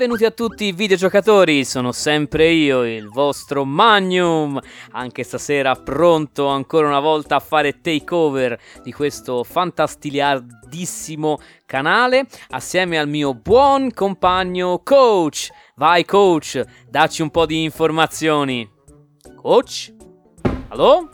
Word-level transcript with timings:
Benvenuti 0.00 0.24
a 0.24 0.30
tutti 0.30 0.64
i 0.64 0.72
videogiocatori, 0.72 1.62
sono 1.62 1.92
sempre 1.92 2.48
io, 2.52 2.86
il 2.86 3.10
vostro 3.10 3.66
Magnum, 3.66 4.58
anche 4.92 5.22
stasera 5.24 5.74
pronto 5.74 6.46
ancora 6.46 6.86
una 6.86 7.00
volta 7.00 7.36
a 7.36 7.38
fare 7.38 7.82
takeover 7.82 8.58
di 8.82 8.94
questo 8.94 9.44
fantastiliardissimo 9.44 11.38
canale 11.66 12.26
assieme 12.48 12.98
al 12.98 13.08
mio 13.08 13.34
buon 13.34 13.92
compagno 13.92 14.80
Coach. 14.82 15.50
Vai 15.74 16.06
Coach, 16.06 16.64
dacci 16.88 17.20
un 17.20 17.28
po' 17.28 17.44
di 17.44 17.62
informazioni. 17.62 18.66
Coach? 19.36 19.92
Allo? 20.68 21.10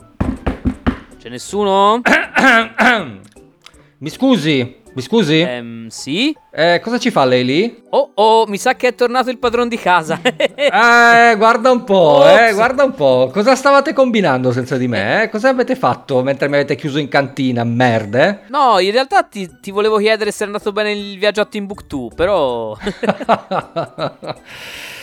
C'è 1.18 1.28
nessuno? 1.28 2.02
Mi 3.98 4.10
scusi, 4.10 4.84
mi 4.96 5.02
scusi? 5.02 5.40
Ehm, 5.40 5.88
sì? 5.88 6.34
Eh, 6.50 6.80
cosa 6.82 6.98
ci 6.98 7.10
fa 7.10 7.26
lei 7.26 7.44
lì? 7.44 7.82
Oh, 7.90 8.12
oh, 8.14 8.46
mi 8.46 8.56
sa 8.56 8.76
che 8.76 8.88
è 8.88 8.94
tornato 8.94 9.28
il 9.28 9.36
padrone 9.36 9.68
di 9.68 9.76
casa. 9.76 10.18
eh, 10.24 11.34
guarda 11.36 11.70
un 11.70 11.84
po', 11.84 12.22
Ops. 12.22 12.40
eh, 12.40 12.52
guarda 12.54 12.84
un 12.84 12.94
po'. 12.94 13.28
Cosa 13.30 13.54
stavate 13.54 13.92
combinando 13.92 14.52
senza 14.52 14.78
di 14.78 14.88
me? 14.88 15.24
Eh? 15.24 15.28
Cosa 15.28 15.50
avete 15.50 15.76
fatto 15.76 16.22
mentre 16.22 16.48
mi 16.48 16.54
avete 16.54 16.76
chiuso 16.76 16.98
in 16.98 17.08
cantina, 17.08 17.62
merde? 17.62 18.44
No, 18.48 18.78
in 18.78 18.90
realtà 18.90 19.22
ti, 19.22 19.46
ti 19.60 19.70
volevo 19.70 19.98
chiedere 19.98 20.30
se 20.30 20.44
è 20.44 20.46
andato 20.46 20.72
bene 20.72 20.92
il 20.92 21.18
viaggio 21.18 21.42
a 21.42 21.44
Timbuktu, 21.44 22.10
però... 22.14 22.74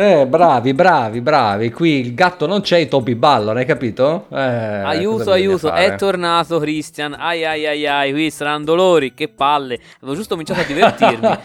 eh, 0.00 0.26
bravi, 0.28 0.74
bravi, 0.74 1.20
bravi. 1.20 1.72
Qui 1.72 1.98
il 1.98 2.14
gatto 2.14 2.46
non 2.46 2.60
c'è, 2.60 2.78
i 2.78 2.86
topi 2.86 3.16
ballano, 3.16 3.58
hai 3.58 3.64
capito? 3.64 4.26
Eh, 4.30 4.38
aiuto, 4.38 5.32
aiuto, 5.32 5.72
è 5.72 5.96
tornato 5.96 6.60
Christian. 6.60 7.16
Ai 7.18 7.44
ai 7.44 7.66
ai 7.66 7.84
ai, 7.84 8.12
qui 8.12 8.30
saranno 8.30 8.62
dolori, 8.62 9.12
che 9.12 9.26
palle. 9.26 9.80
Avevo 9.96 10.14
giusto 10.14 10.36
cominciato 10.36 10.60
a 10.60 10.64
divertirmi. 10.64 11.38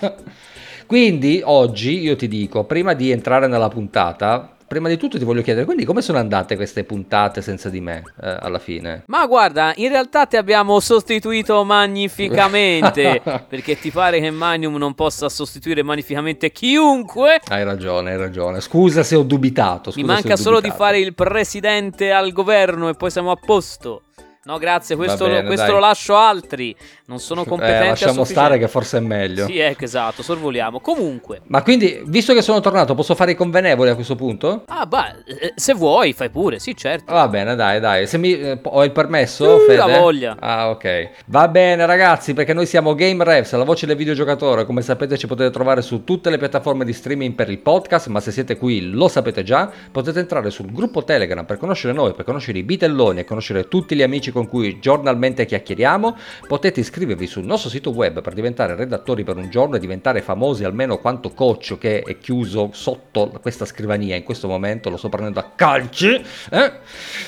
Quindi 0.86 1.42
oggi 1.44 2.00
io 2.00 2.16
ti 2.16 2.28
dico, 2.28 2.66
prima 2.66 2.94
di 2.94 3.10
entrare 3.10 3.48
nella 3.48 3.70
puntata, 3.70 4.56
prima 4.74 4.90
di 4.90 4.98
tutto 4.98 5.20
ti 5.20 5.24
voglio 5.24 5.44
chiedere, 5.44 5.66
quindi 5.66 5.86
come 5.86 6.02
sono 6.02 6.18
andate 6.18 6.56
queste 6.56 6.84
puntate 6.84 7.42
senza 7.42 7.70
di 7.70 7.80
me 7.80 8.04
eh, 8.22 8.38
alla 8.40 8.58
fine? 8.58 9.04
Ma 9.06 9.26
guarda, 9.28 9.72
in 9.76 9.90
realtà 9.90 10.26
ti 10.26 10.36
abbiamo 10.36 10.80
sostituito 10.80 11.64
magnificamente. 11.64 13.22
perché 13.48 13.80
ti 13.80 13.92
pare 13.92 14.20
che 14.20 14.32
Magnum 14.32 14.76
non 14.78 14.96
possa 14.96 15.30
sostituire 15.30 15.84
magnificamente 15.84 16.52
chiunque? 16.52 17.40
Hai 17.48 17.64
ragione, 17.64 18.12
hai 18.12 18.18
ragione. 18.18 18.62
Scusa 18.62 19.04
se 19.04 19.16
ho 19.16 19.24
dubitato. 19.24 19.92
Mi 19.96 20.04
manca 20.04 20.36
solo 20.36 20.56
di 20.56 20.70
dubitato. 20.70 20.84
fare 20.84 21.00
il 21.00 21.14
presidente 21.14 22.12
al 22.12 22.32
governo 22.32 22.90
e 22.90 22.96
poi 22.96 23.12
siamo 23.12 23.30
a 23.32 23.36
posto. 23.36 24.02
No, 24.46 24.58
grazie, 24.58 24.98
questo, 24.98 25.26
bene, 25.26 25.42
lo, 25.42 25.48
questo 25.48 25.72
lo 25.72 25.80
lascio 25.80 26.16
a 26.18 26.28
altri. 26.28 26.76
Non 27.06 27.20
sono 27.20 27.46
competenti 27.46 27.86
Eh, 27.86 27.90
lasciamo 27.90 28.24
stare 28.26 28.58
che 28.58 28.68
forse 28.68 28.98
è 28.98 29.00
meglio. 29.00 29.46
Sì, 29.46 29.58
ecco, 29.58 29.86
esatto, 29.86 30.22
sorvoliamo. 30.22 30.82
Comunque, 30.82 31.42
Ma 31.48 31.62
quindi, 31.62 32.02
visto 32.08 32.34
che 32.34 32.42
sono 32.42 32.60
tornato, 32.60 32.94
posso 32.94 33.16
fare 33.16 33.32
i 33.32 33.36
convenevoli 33.36 33.90
a 33.90 33.96
questo 33.96 34.16
punto? 34.16 34.64
ah, 34.68 34.86
bah, 34.86 35.16
eh, 35.26 35.54
se 35.56 35.74
vuoi, 35.74 36.12
fai 36.12 36.30
pure, 36.30 36.60
sì, 36.60 36.76
certo. 36.76 37.14
Va 37.14 37.28
bene, 37.30 37.56
dai, 37.56 37.80
dai. 37.80 38.06
Se 38.06 38.18
mi, 38.18 38.38
eh, 38.38 38.60
ho 38.62 38.84
il 38.84 38.92
permesso, 38.92 39.56
Uh, 39.56 39.60
Fede? 39.62 39.76
la 39.78 39.98
voglia. 40.00 40.36
Ah, 40.38 40.70
ok. 40.72 41.10
Va 41.28 41.48
bene, 41.48 41.86
ragazzi, 41.86 42.34
perché 42.34 42.52
noi 42.54 42.66
siamo 42.66 42.96
Game 42.96 43.24
Revs, 43.24 43.54
la 43.54 43.64
voce 43.64 43.86
del 43.86 43.96
videogiocatore. 43.96 44.66
Come 44.66 44.82
sapete, 44.82 45.18
ci 45.18 45.26
potete 45.28 45.52
trovare 45.52 45.82
su 45.82 46.04
tutte 46.04 46.30
le 46.30 46.38
piattaforme 46.38 46.84
di 46.84 46.92
streaming 46.92 47.34
per 47.34 47.50
il 47.50 47.60
podcast. 47.60 48.08
Ma 48.08 48.20
se 48.20 48.32
siete 48.32 48.58
qui, 48.58 48.90
lo 48.90 49.08
sapete 49.08 49.44
già. 49.44 49.72
Potete 49.90 50.20
entrare 50.20 50.50
sul 50.50 50.70
gruppo 50.70 51.06
Telegram 51.06 51.46
per 51.46 51.56
conoscere 51.58 51.94
noi, 51.94 52.14
per 52.14 52.26
conoscere 52.26 52.58
i 52.60 52.64
bitelloni 52.64 53.22
e 53.22 53.24
conoscere 53.24 53.70
tutti 53.70 53.96
gli 53.96 54.02
amici 54.02 54.32
con 54.34 54.48
cui 54.48 54.80
giornalmente 54.80 55.46
chiacchieriamo. 55.46 56.18
Potete 56.48 56.82
iscrivervi 56.82 57.28
sul 57.28 57.46
nostro 57.46 57.70
sito 57.70 57.92
web 57.92 58.22
per 58.22 58.34
diventare 58.34 58.76
redattori 58.76 59.24
per 59.24 59.38
un 59.38 59.50
giorno 59.50 59.76
e 59.76 59.80
diventare 59.80 60.22
famosi 60.22 60.64
almeno 60.64 60.98
quanto 60.98 61.30
Coccio, 61.30 61.78
che 61.78 62.02
è 62.02 62.18
chiuso 62.18 62.70
sotto 62.74 63.32
questa 63.42 63.66
scrivania 63.66 64.16
in 64.16 64.24
questo 64.24 64.48
momento. 64.48 64.90
Lo 64.90 64.98
sto 64.98 65.10
prendendo 65.10 65.40
a 65.40 65.52
calci. 65.56 66.14
Eh? 66.50 66.72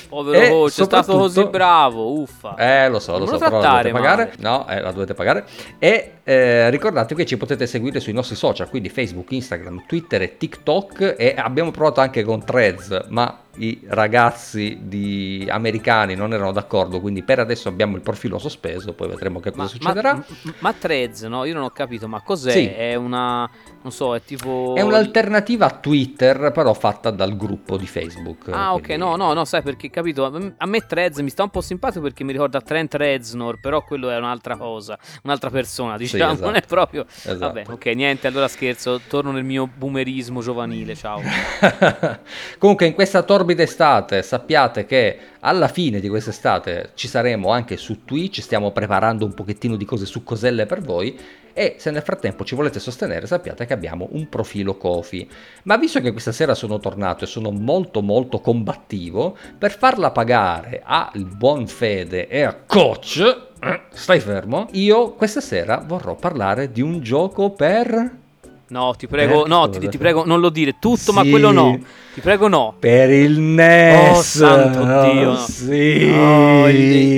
Povero 0.08 0.42
e 0.42 0.48
coach, 0.48 0.80
è 0.80 0.84
stato 0.84 1.16
così 1.16 1.44
bravo, 1.46 2.20
uffa. 2.20 2.54
Eh, 2.56 2.88
lo 2.88 2.98
so, 2.98 3.12
lo 3.12 3.18
Non 3.20 3.28
so, 3.28 3.32
lo 3.34 3.38
però 3.38 3.60
la 3.60 3.68
dovete 3.68 3.90
pagare. 3.92 4.24
male. 4.24 4.34
No, 4.38 4.68
eh, 4.68 4.80
la 4.80 4.92
dovete 4.92 5.14
pagare. 5.14 5.44
E 5.78 6.12
eh, 6.24 6.70
ricordatevi 6.70 7.22
che 7.22 7.26
ci 7.28 7.36
potete 7.36 7.66
seguire 7.66 8.00
sui 8.00 8.12
nostri 8.12 8.34
social, 8.36 8.68
quindi 8.68 8.88
Facebook, 8.88 9.30
Instagram, 9.30 9.84
Twitter 9.86 10.22
e 10.22 10.36
TikTok. 10.36 11.14
E 11.16 11.34
abbiamo 11.36 11.70
provato 11.70 12.00
anche 12.00 12.22
con 12.24 12.44
Threads, 12.44 13.06
ma 13.08 13.40
i 13.58 13.80
ragazzi 13.86 14.78
di 14.82 15.46
americani 15.50 16.14
non 16.14 16.32
erano 16.32 16.52
d'accordo, 16.52 17.00
quindi 17.00 17.22
per 17.22 17.38
adesso 17.38 17.68
abbiamo 17.68 17.96
il 17.96 18.02
profilo 18.02 18.38
sospeso, 18.38 18.92
poi 18.92 19.08
vedremo 19.08 19.40
che 19.40 19.50
cosa 19.50 19.62
Ma, 19.62 19.68
succederà. 19.68 20.14
ma, 20.14 20.24
ma 20.58 20.72
Threads, 20.72 21.22
no? 21.22 21.44
Io 21.44 21.54
non 21.54 21.62
ho 21.62 21.70
capito, 21.70 22.08
ma 22.08 22.20
cos'è? 22.22 22.50
Sì. 22.52 22.66
È 22.66 22.94
una... 22.94 23.48
non 23.82 23.92
so, 23.92 24.14
è 24.14 24.22
tipo... 24.22 24.74
È 24.76 24.80
un'alternativa 24.80 25.66
a 25.66 25.70
Twitter, 25.70 26.50
però 26.52 26.72
fatta 26.74 27.10
dal 27.10 27.36
gruppo 27.36 27.76
di 27.76 27.86
Facebook. 27.86 28.48
Ah, 28.50 28.74
ok, 28.74 28.82
quindi- 28.82 29.02
no, 29.02 29.16
no, 29.16 29.32
no, 29.32 29.44
sai 29.44 29.62
perché, 29.62 29.90
capito? 29.90 30.24
A 30.56 30.66
me 30.66 30.80
Threads 30.86 31.18
mi 31.20 31.30
sta 31.30 31.42
un 31.42 31.50
po' 31.50 31.60
simpatico 31.60 32.02
perché 32.02 32.24
mi 32.24 32.32
ricorda 32.32 32.60
Trent 32.60 32.94
Reznor, 32.94 33.58
però 33.58 33.82
quello 33.84 34.10
è 34.10 34.16
un'altra 34.16 34.56
cosa, 34.56 34.98
un'altra 35.22 35.50
persona, 35.50 35.96
diciamo, 35.96 36.32
esatto. 36.32 36.44
non 36.46 36.56
è 36.56 36.62
proprio... 36.62 37.04
Esatto. 37.06 37.38
Vabbè, 37.38 37.64
ok, 37.70 37.86
niente, 37.86 38.26
allora 38.26 38.48
scherzo, 38.48 39.00
torno 39.08 39.30
nel 39.32 39.44
mio 39.44 39.68
boomerismo 39.72 40.40
giovanile, 40.40 40.94
ciao. 40.94 41.20
Comunque 42.58 42.86
in 42.86 42.94
questa 42.94 43.22
torbida 43.46 43.62
estate 43.62 44.22
sappiate 44.24 44.86
che 44.86 45.18
alla 45.38 45.68
fine 45.68 46.00
di 46.00 46.08
quest'estate 46.08 46.90
ci 46.94 47.06
saremo 47.06 47.50
anche 47.50 47.76
su 47.76 48.04
Twitch, 48.04 48.40
stiamo 48.40 48.72
preparando 48.72 49.24
un 49.24 49.34
pochettino 49.34 49.76
di 49.76 49.84
cose 49.84 50.04
su 50.04 50.24
coselle 50.24 50.66
per 50.66 50.80
voi 50.80 51.16
e 51.52 51.76
se 51.78 51.92
nel 51.92 52.02
frattempo 52.02 52.44
ci 52.44 52.56
volete 52.56 52.80
sostenere 52.80 53.28
sappiate 53.28 53.64
che 53.64 53.72
abbiamo 53.72 54.08
un 54.10 54.28
profilo 54.28 54.76
Kofi. 54.76 55.30
Ma 55.62 55.76
visto 55.76 56.00
che 56.00 56.10
questa 56.10 56.32
sera 56.32 56.56
sono 56.56 56.80
tornato 56.80 57.22
e 57.22 57.28
sono 57.28 57.52
molto 57.52 58.02
molto 58.02 58.40
combattivo, 58.40 59.36
per 59.56 59.78
farla 59.78 60.10
pagare 60.10 60.82
al 60.84 61.24
buon 61.24 61.68
Fede 61.68 62.26
e 62.26 62.42
a 62.42 62.52
Coach, 62.66 63.18
eh, 63.62 63.82
stai 63.90 64.18
fermo, 64.18 64.66
io 64.72 65.12
questa 65.12 65.40
sera 65.40 65.84
vorrò 65.86 66.16
parlare 66.16 66.72
di 66.72 66.80
un 66.80 67.00
gioco 67.00 67.50
per... 67.50 68.24
No, 68.68 68.94
ti 68.96 69.06
prego, 69.06 69.44
Eh, 69.44 69.48
no, 69.48 69.68
ti, 69.68 69.88
ti 69.88 69.96
prego, 69.96 70.24
non 70.24 70.40
lo 70.40 70.48
dire 70.48 70.76
tutto, 70.80 71.12
ma 71.12 71.22
Sì. 71.22 71.30
quello 71.30 71.52
no. 71.52 71.78
Ti 72.14 72.20
prego 72.20 72.48
no. 72.48 72.74
Per 72.78 73.10
il 73.10 73.38
NES. 73.38 74.16
Oh, 74.18 74.22
santo 74.22 74.78
Dio, 75.12 75.30
no. 75.32 75.36
Sì. 75.36 76.06
No, 76.10 76.68
il, 76.68 76.76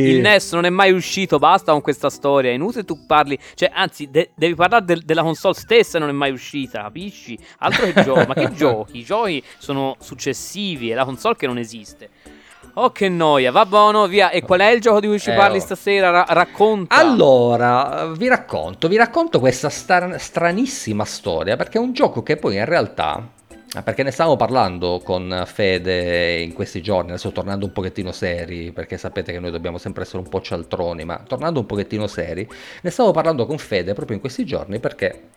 il 0.09 0.21
NES 0.21 0.53
non 0.53 0.67
è 0.67 0.71
mai 0.71 0.93
uscito, 0.93 1.39
basta 1.39 1.73
con 1.73 1.81
questa 1.81 2.11
storia. 2.11 2.51
È 2.51 2.55
inutile 2.55 2.85
tu 2.85 3.07
parli, 3.07 3.39
cioè, 3.55 3.71
anzi, 3.73 4.11
de- 4.11 4.31
devi 4.35 4.55
parlare 4.55 4.85
del- 4.85 5.03
della 5.05 5.23
console 5.23 5.55
stessa 5.55 5.99
non 5.99 6.11
è 6.11 6.13
mai 6.13 6.33
uscita, 6.33 6.83
capisci? 6.83 7.39
Altro 7.61 7.91
che 7.93 8.03
giochi, 8.03 8.27
ma 8.27 8.35
che 8.35 8.51
giochi? 8.53 8.99
I 8.99 9.05
giochi 9.05 9.43
sono 9.57 9.97
successivi, 10.01 10.91
è 10.91 10.95
la 10.95 11.05
console 11.07 11.37
che 11.37 11.47
non 11.47 11.57
esiste. 11.57 12.11
Oh, 12.81 12.93
che 12.93 13.09
noia, 13.09 13.51
va 13.51 13.67
buono, 13.67 14.07
via. 14.07 14.31
E 14.31 14.41
qual 14.41 14.61
è 14.61 14.71
il 14.71 14.81
gioco 14.81 15.01
di 15.01 15.09
cui 15.09 15.19
ci 15.19 15.31
Eh, 15.31 15.35
parli 15.35 15.57
oh. 15.57 15.61
stasera? 15.61 16.11
Ra- 16.11 16.27
racconta. 16.29 16.95
Allora, 16.95 18.07
vi 18.17 18.29
racconto, 18.29 18.87
vi 18.87 18.97
racconto 18.97 19.41
questa 19.41 19.69
star- 19.69 20.17
stranissima 20.17 21.05
storia 21.05 21.57
perché 21.57 21.79
è 21.79 21.81
un 21.81 21.93
gioco 21.93 22.23
che 22.23 22.37
poi 22.37 22.55
in 22.55 22.65
realtà 22.65 23.31
perché 23.85 24.03
ne 24.05 24.13
stavamo 24.13 24.37
parlando 24.37 25.01
con 25.05 25.43
Fede 25.45 26.39
in 26.39 26.53
questi 26.53 26.81
giorni, 26.81 27.11
adesso 27.11 27.33
tornando 27.33 27.67
un 27.67 27.73
pochettino 27.73 28.13
seri, 28.13 28.71
perché 28.73 28.97
sapete 28.97 29.33
che 29.33 29.41
noi 29.41 29.51
dobbiamo 29.51 29.77
sempre 29.77 30.05
essere 30.05 30.19
un 30.19 30.29
po' 30.29 30.41
cialtroni, 30.41 31.05
ma 31.05 31.23
tornando 31.27 31.61
un 31.61 31.67
pochettino 31.67 32.07
seri, 32.07 32.49
ne 32.81 32.91
stavo 32.91 33.11
parlando 33.11 33.45
con 33.45 33.59
Fede 33.59 33.93
proprio 33.93 34.15
in 34.15 34.23
questi 34.23 34.47
giorni 34.47 34.79
perché 34.79 35.31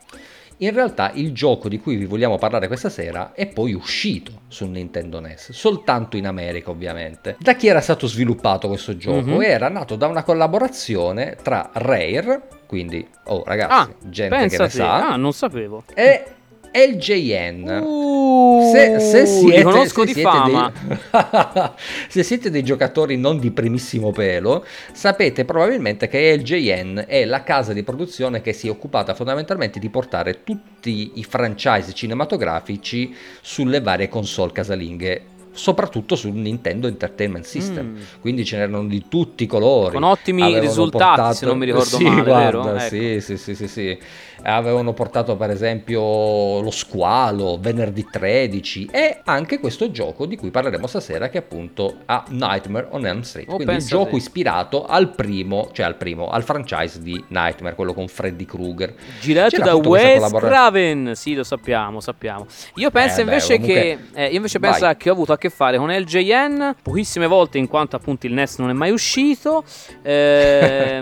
in 0.62 0.74
realtà 0.74 1.12
il 1.14 1.32
gioco 1.34 1.68
di 1.70 1.80
cui 1.80 1.96
vi 1.96 2.06
vogliamo 2.06 2.38
parlare 2.38 2.68
questa 2.68 2.90
sera 2.90 3.34
è 3.34 3.48
poi 3.48 3.74
uscito 3.74 4.42
su 4.48 4.66
Nintendo 4.66 5.20
NES, 5.20 5.52
soltanto 5.52 6.18
in 6.18 6.28
America 6.28 6.70
ovviamente. 6.70 7.36
Da 7.40 7.56
chi 7.56 7.68
era 7.68 7.82
stato 7.82 8.06
sviluppato 8.08 8.68
questo 8.68 8.96
gioco? 8.98 9.22
Mhm. 9.22 9.42
Era 9.42 9.70
nato 9.70 9.96
da 9.96 10.08
una 10.08 10.24
collaborazione 10.24 11.38
tra 11.42 11.70
Rare, 11.74 12.42
quindi, 12.68 13.06
oh 13.26 13.44
ragazzi, 13.46 13.74
Ah, 13.74 13.90
gente 14.10 14.36
che 14.36 14.42
pensa 14.48 14.64
ne 14.64 14.70
sa, 14.70 15.10
Ah, 15.10 15.16
non 15.16 15.34
sapevo. 15.34 15.84
e 15.94 16.24
LJN. 16.72 17.82
Uh, 17.84 18.72
Se, 18.72 19.00
se 19.00 19.26
siete, 19.26 19.88
se 19.88 20.06
di 20.06 20.14
siete 20.14 20.22
fama. 20.22 20.72
dei, 20.72 21.72
se 22.08 22.24
siete 22.24 22.50
dei 22.50 22.64
giocatori 22.64 23.18
non 23.18 23.40
di 23.40 23.52
primissimo 23.52 24.12
pelo, 24.12 24.66
sapete 24.94 25.44
probabilmente 25.46 26.08
che 26.08 26.36
LJN 26.38 27.06
è 27.08 27.26
la 27.26 27.44
casa 27.44 27.74
di 27.74 27.84
produzione 27.84 28.42
che 28.42 28.54
si 28.54 28.68
è 28.68 28.70
occupata 28.70 29.14
fondamentalmente 29.14 29.80
di 29.80 29.90
portare 29.90 30.44
tutti 30.44 31.12
i 31.16 31.24
franchise 31.24 31.94
cinematografici 31.94 33.14
sulle 33.42 33.82
varie 33.82 34.08
console 34.08 34.52
casalinghe 34.52 35.40
soprattutto 35.52 36.16
sul 36.16 36.34
Nintendo 36.34 36.88
Entertainment 36.88 37.46
System. 37.46 37.86
Mm. 37.86 38.02
Quindi 38.20 38.46
ce 38.46 38.58
n'erano 38.58 38.86
di 38.86 39.06
tutti 39.08 39.44
i 39.44 39.48
colori. 39.48 39.94
Con 39.94 40.04
ottimi 40.04 40.44
Avevano 40.44 40.64
risultati, 40.64 41.16
portato... 41.16 41.36
se 41.36 41.46
non 41.46 41.58
mi 41.58 41.66
ricordo 41.66 41.86
sì, 41.98 42.04
male, 42.04 42.24
guarda, 42.24 42.86
ecco. 42.86 42.96
sì, 42.96 43.22
sì, 43.22 43.38
sì, 43.38 43.56
sì, 43.56 43.68
sì 43.68 44.00
avevano 44.44 44.94
portato 44.94 45.36
per 45.36 45.50
esempio 45.50 46.62
lo 46.62 46.72
squalo, 46.72 47.58
venerdì 47.60 48.08
13 48.10 48.90
e 48.92 49.22
anche 49.24 49.60
questo 49.60 49.92
gioco 49.92 50.26
di 50.26 50.36
cui 50.36 50.50
parleremo 50.50 50.88
stasera 50.88 51.30
che 51.30 51.38
appunto 51.38 51.98
ha 52.06 52.24
Nightmare 52.30 52.88
on 52.92 53.06
Elm 53.06 53.22
Street, 53.22 53.50
oh, 53.50 53.56
quindi 53.56 53.76
il 53.76 53.86
gioco 53.86 54.16
ispirato 54.16 54.86
al 54.86 55.14
primo, 55.14 55.70
cioè 55.74 55.86
al 55.86 55.96
primo, 55.96 56.30
al 56.30 56.44
franchise 56.44 57.02
di 57.02 57.24
Nightmare, 57.28 57.76
quello 57.76 57.94
con 57.94 58.08
Freddy 58.08 58.46
Krueger. 58.46 58.94
Girato 59.20 59.50
C'era 59.50 59.66
da 59.66 59.76
Wes 59.76 60.32
Craven, 60.32 61.12
sì 61.16 61.34
lo 61.34 61.44
sappiamo, 61.44 62.00
sappiamo. 62.00 62.46
Io 62.76 62.90
penso 62.90 63.20
eh, 63.20 63.24
invece 63.24 63.60
beh, 63.60 63.66
che, 63.66 63.98
eh, 64.14 64.26
io 64.28 64.36
invece 64.36 64.60
penso 64.60 64.92
che 64.98 65.10
ho 65.10 65.14
avuto 65.14 65.34
a 65.34 65.38
che 65.42 65.50
fare 65.50 65.78
con 65.78 65.90
LJN 65.90 66.76
pochissime 66.84 67.26
volte 67.26 67.58
in 67.58 67.68
quanto 67.68 67.96
appunto 67.96 68.28
il 68.28 68.34
NES 68.34 68.60
non 68.60 68.70
è 68.70 68.74
mai 68.74 68.92
uscito, 68.92 69.64
eh, 70.04 71.00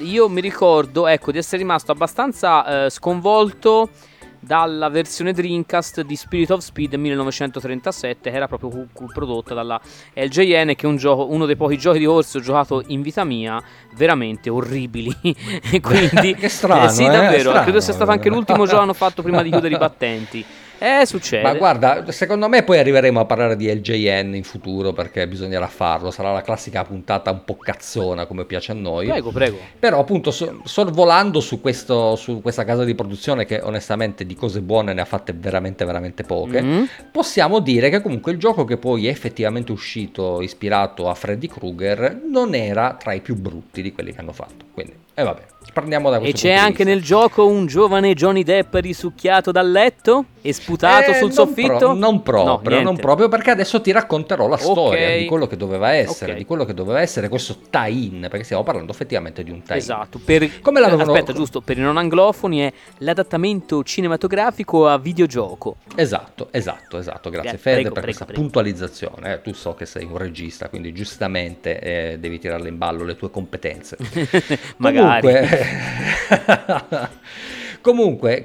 io 0.00 0.28
mi 0.28 0.40
ricordo 0.40 1.08
ecco 1.08 1.32
di 1.32 1.38
essere 1.38 1.58
rimasto 1.58 1.90
abbastanza 1.90 2.84
eh, 2.84 2.90
sconvolto 2.90 3.90
dalla 4.38 4.88
versione 4.90 5.32
Dreamcast 5.32 6.02
di 6.02 6.16
Spirit 6.16 6.50
of 6.50 6.60
Speed 6.60 6.94
1937 6.94 8.30
che 8.30 8.36
era 8.36 8.46
proprio 8.46 8.86
prodotta 9.12 9.54
dalla 9.54 9.80
LJN 10.12 10.74
che 10.76 10.82
è 10.82 10.86
un 10.86 10.96
gioco, 10.96 11.32
uno 11.32 11.46
dei 11.46 11.56
pochi 11.56 11.78
giochi 11.78 11.98
di 11.98 12.04
corso 12.04 12.40
giocato 12.40 12.82
in 12.88 13.02
vita 13.02 13.24
mia 13.24 13.60
veramente 13.96 14.50
orribili. 14.50 15.14
E 15.72 15.80
quindi 15.80 16.34
che 16.34 16.48
strano, 16.48 16.84
eh, 16.84 16.90
sì 16.90 17.04
eh? 17.04 17.08
davvero 17.08 17.48
strano, 17.48 17.62
credo 17.62 17.80
sia 17.80 17.94
stato 17.94 18.10
anche 18.10 18.28
l'ultimo 18.28 18.64
gioco 18.64 18.76
che 18.76 18.82
hanno 18.82 18.92
fatto 18.92 19.22
prima 19.22 19.42
di 19.42 19.50
chiudere 19.50 19.74
i 19.74 19.78
battenti 19.78 20.44
eh, 20.78 21.06
succede. 21.06 21.42
Ma 21.42 21.54
guarda, 21.54 22.10
secondo 22.10 22.48
me 22.48 22.62
poi 22.62 22.78
arriveremo 22.78 23.20
a 23.20 23.24
parlare 23.24 23.56
di 23.56 23.72
LJN 23.72 24.34
in 24.34 24.44
futuro 24.44 24.92
perché 24.92 25.26
bisognerà 25.26 25.66
farlo. 25.66 26.10
Sarà 26.10 26.32
la 26.32 26.42
classica 26.42 26.84
puntata 26.84 27.30
un 27.30 27.44
po' 27.44 27.56
cazzona 27.56 28.26
come 28.26 28.44
piace 28.44 28.72
a 28.72 28.74
noi. 28.74 29.06
Prego, 29.06 29.30
prego. 29.30 29.58
Però 29.78 29.98
appunto 29.98 30.30
so, 30.30 30.60
sorvolando 30.64 31.40
su, 31.40 31.60
questo, 31.60 32.16
su 32.16 32.40
questa 32.40 32.64
casa 32.64 32.84
di 32.84 32.94
produzione 32.94 33.44
che 33.44 33.60
onestamente 33.62 34.26
di 34.26 34.34
cose 34.34 34.60
buone 34.60 34.92
ne 34.92 35.00
ha 35.00 35.06
fatte 35.06 35.32
veramente 35.32 35.84
veramente 35.84 36.22
poche, 36.22 36.62
mm-hmm. 36.62 36.84
possiamo 37.10 37.60
dire 37.60 37.90
che 37.90 38.00
comunque 38.00 38.32
il 38.32 38.38
gioco 38.38 38.64
che 38.64 38.76
poi 38.76 39.06
è 39.06 39.10
effettivamente 39.10 39.72
uscito 39.72 40.40
ispirato 40.42 41.08
a 41.08 41.14
Freddy 41.14 41.46
Krueger 41.46 42.20
non 42.28 42.54
era 42.54 42.96
tra 42.98 43.12
i 43.12 43.20
più 43.20 43.36
brutti 43.36 43.82
di 43.82 43.92
quelli 43.92 44.12
che 44.12 44.20
hanno 44.20 44.32
fatto. 44.32 44.64
Quindi 44.72 45.03
e 45.16 45.22
eh, 45.22 45.24
vabbè, 45.24 45.42
parliamo 45.72 46.10
da 46.10 46.18
questo 46.18 46.36
E 46.36 46.40
c'è 46.40 46.54
anche 46.54 46.82
nel 46.82 47.02
gioco 47.02 47.46
un 47.46 47.66
giovane 47.66 48.14
Johnny 48.14 48.42
Depp 48.42 48.74
risucchiato 48.74 49.52
dal 49.52 49.70
letto 49.70 50.26
e 50.40 50.52
sputato 50.52 51.10
eh, 51.10 51.14
sul 51.14 51.28
non 51.28 51.32
soffitto? 51.32 51.76
Pro- 51.76 51.94
non 51.94 52.22
proprio, 52.22 52.76
no, 52.78 52.82
non 52.82 52.96
proprio 52.96 53.28
perché 53.28 53.50
adesso 53.50 53.80
ti 53.80 53.92
racconterò 53.92 54.46
la 54.48 54.56
storia 54.56 55.06
okay. 55.06 55.20
di 55.20 55.26
quello 55.26 55.46
che 55.46 55.56
doveva 55.56 55.92
essere, 55.92 56.32
okay. 56.32 56.36
di 56.36 56.44
quello 56.44 56.64
che 56.64 56.74
doveva 56.74 57.00
essere 57.00 57.28
questo 57.28 57.58
tie-in, 57.70 58.26
perché 58.28 58.44
stiamo 58.44 58.62
parlando 58.62 58.92
effettivamente 58.92 59.42
di 59.42 59.50
un 59.50 59.62
tie-in. 59.62 59.80
Esatto, 59.80 60.20
per, 60.22 60.60
Come 60.60 60.80
l'avevano... 60.80 61.12
aspetta, 61.12 61.32
giusto, 61.32 61.60
per 61.60 61.78
i 61.78 61.80
non 61.80 61.96
anglofoni 61.96 62.58
è 62.58 62.72
l'adattamento 62.98 63.82
cinematografico 63.82 64.88
a 64.88 64.98
videogioco. 64.98 65.76
Esatto, 65.94 66.48
esatto, 66.50 66.98
esatto, 66.98 67.30
grazie 67.30 67.54
eh, 67.54 67.58
Fede 67.58 67.74
prego, 67.76 67.94
per 67.94 68.02
prego, 68.02 68.06
questa 68.06 68.24
prego. 68.24 68.40
puntualizzazione. 68.40 69.32
Eh, 69.34 69.42
tu 69.42 69.52
so 69.52 69.74
che 69.74 69.86
sei 69.86 70.04
un 70.04 70.18
regista, 70.18 70.68
quindi 70.68 70.92
giustamente 70.92 71.78
eh, 71.80 72.18
devi 72.18 72.38
tirarle 72.38 72.68
in 72.68 72.78
ballo 72.78 73.04
le 73.04 73.16
tue 73.16 73.30
competenze. 73.30 73.96
Magari 74.76 75.03
Comunque, 77.80 78.44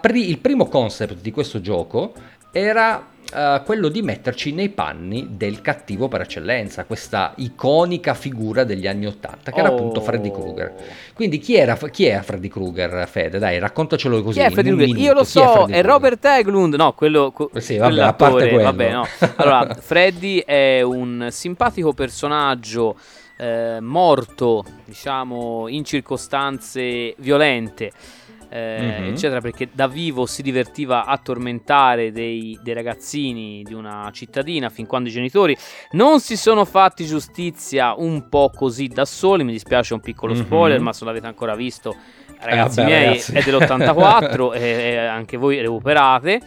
pri- 0.00 0.28
il 0.28 0.38
primo 0.38 0.66
concept 0.66 1.20
di 1.20 1.30
questo 1.30 1.60
gioco 1.60 2.12
era 2.52 3.14
Uh, 3.26 3.60
quello 3.64 3.88
di 3.88 4.02
metterci 4.02 4.52
nei 4.52 4.68
panni 4.68 5.30
del 5.32 5.60
cattivo 5.60 6.06
per 6.06 6.20
eccellenza, 6.20 6.84
questa 6.84 7.32
iconica 7.38 8.14
figura 8.14 8.62
degli 8.62 8.86
anni 8.86 9.04
Ottanta, 9.04 9.50
che 9.50 9.60
oh. 9.60 9.64
era 9.64 9.74
appunto 9.74 10.00
Freddy 10.00 10.30
Krueger. 10.30 10.74
Quindi 11.12 11.38
chi 11.38 11.56
era, 11.56 11.76
chi 11.76 12.06
è 12.06 12.20
Freddy 12.20 12.46
Krueger, 12.46 13.08
Fede? 13.08 13.40
Dai, 13.40 13.58
raccontacelo 13.58 14.22
così. 14.22 14.40
Chi? 14.40 15.00
Io 15.00 15.12
lo 15.12 15.24
so, 15.24 15.66
è, 15.66 15.72
è, 15.72 15.82
Robert 15.82 16.24
Eglund. 16.24 16.74
No, 16.76 16.92
quello. 16.92 17.32
Co- 17.32 17.50
sì, 17.56 17.76
vabbè, 17.76 18.00
a 18.00 18.12
parte 18.12 18.48
quello. 18.48 18.62
Vabbè, 18.62 18.92
no. 18.92 19.06
Allora, 19.34 19.74
Freddy 19.74 20.44
è 20.46 20.82
un 20.82 21.26
simpatico 21.32 21.94
personaggio 21.94 22.96
eh, 23.36 23.78
morto, 23.80 24.64
diciamo, 24.84 25.68
in 25.68 25.84
circostanze 25.84 27.14
violente. 27.18 27.92
Eh, 28.48 28.78
mm-hmm. 28.80 29.12
eccetera, 29.12 29.40
perché 29.40 29.68
da 29.72 29.88
vivo 29.88 30.24
si 30.24 30.40
divertiva 30.40 31.04
a 31.04 31.18
tormentare 31.18 32.12
dei, 32.12 32.56
dei, 32.62 32.74
ragazzini 32.74 33.64
di 33.64 33.74
una 33.74 34.08
cittadina 34.12 34.68
fin 34.70 34.86
quando 34.86 35.08
i 35.08 35.12
genitori 35.12 35.56
non 35.92 36.20
si 36.20 36.36
sono 36.36 36.64
fatti 36.64 37.04
giustizia 37.06 37.94
un 37.96 38.28
po' 38.28 38.52
così 38.54 38.86
da 38.86 39.04
soli. 39.04 39.42
Mi 39.42 39.50
dispiace 39.50 39.94
un 39.94 40.00
piccolo 40.00 40.32
mm-hmm. 40.32 40.44
spoiler, 40.44 40.80
ma 40.80 40.92
se 40.92 41.04
l'avete 41.04 41.26
ancora 41.26 41.56
visto, 41.56 41.96
ragazzi 42.38 42.80
eh, 42.80 42.82
vabbè, 42.82 42.94
miei, 42.94 43.06
ragazzi. 43.06 43.32
è 43.32 43.42
dell'84 43.42 44.54
e, 44.54 44.96
anche 44.96 45.36
voi 45.36 45.60
recuperate. 45.60 46.40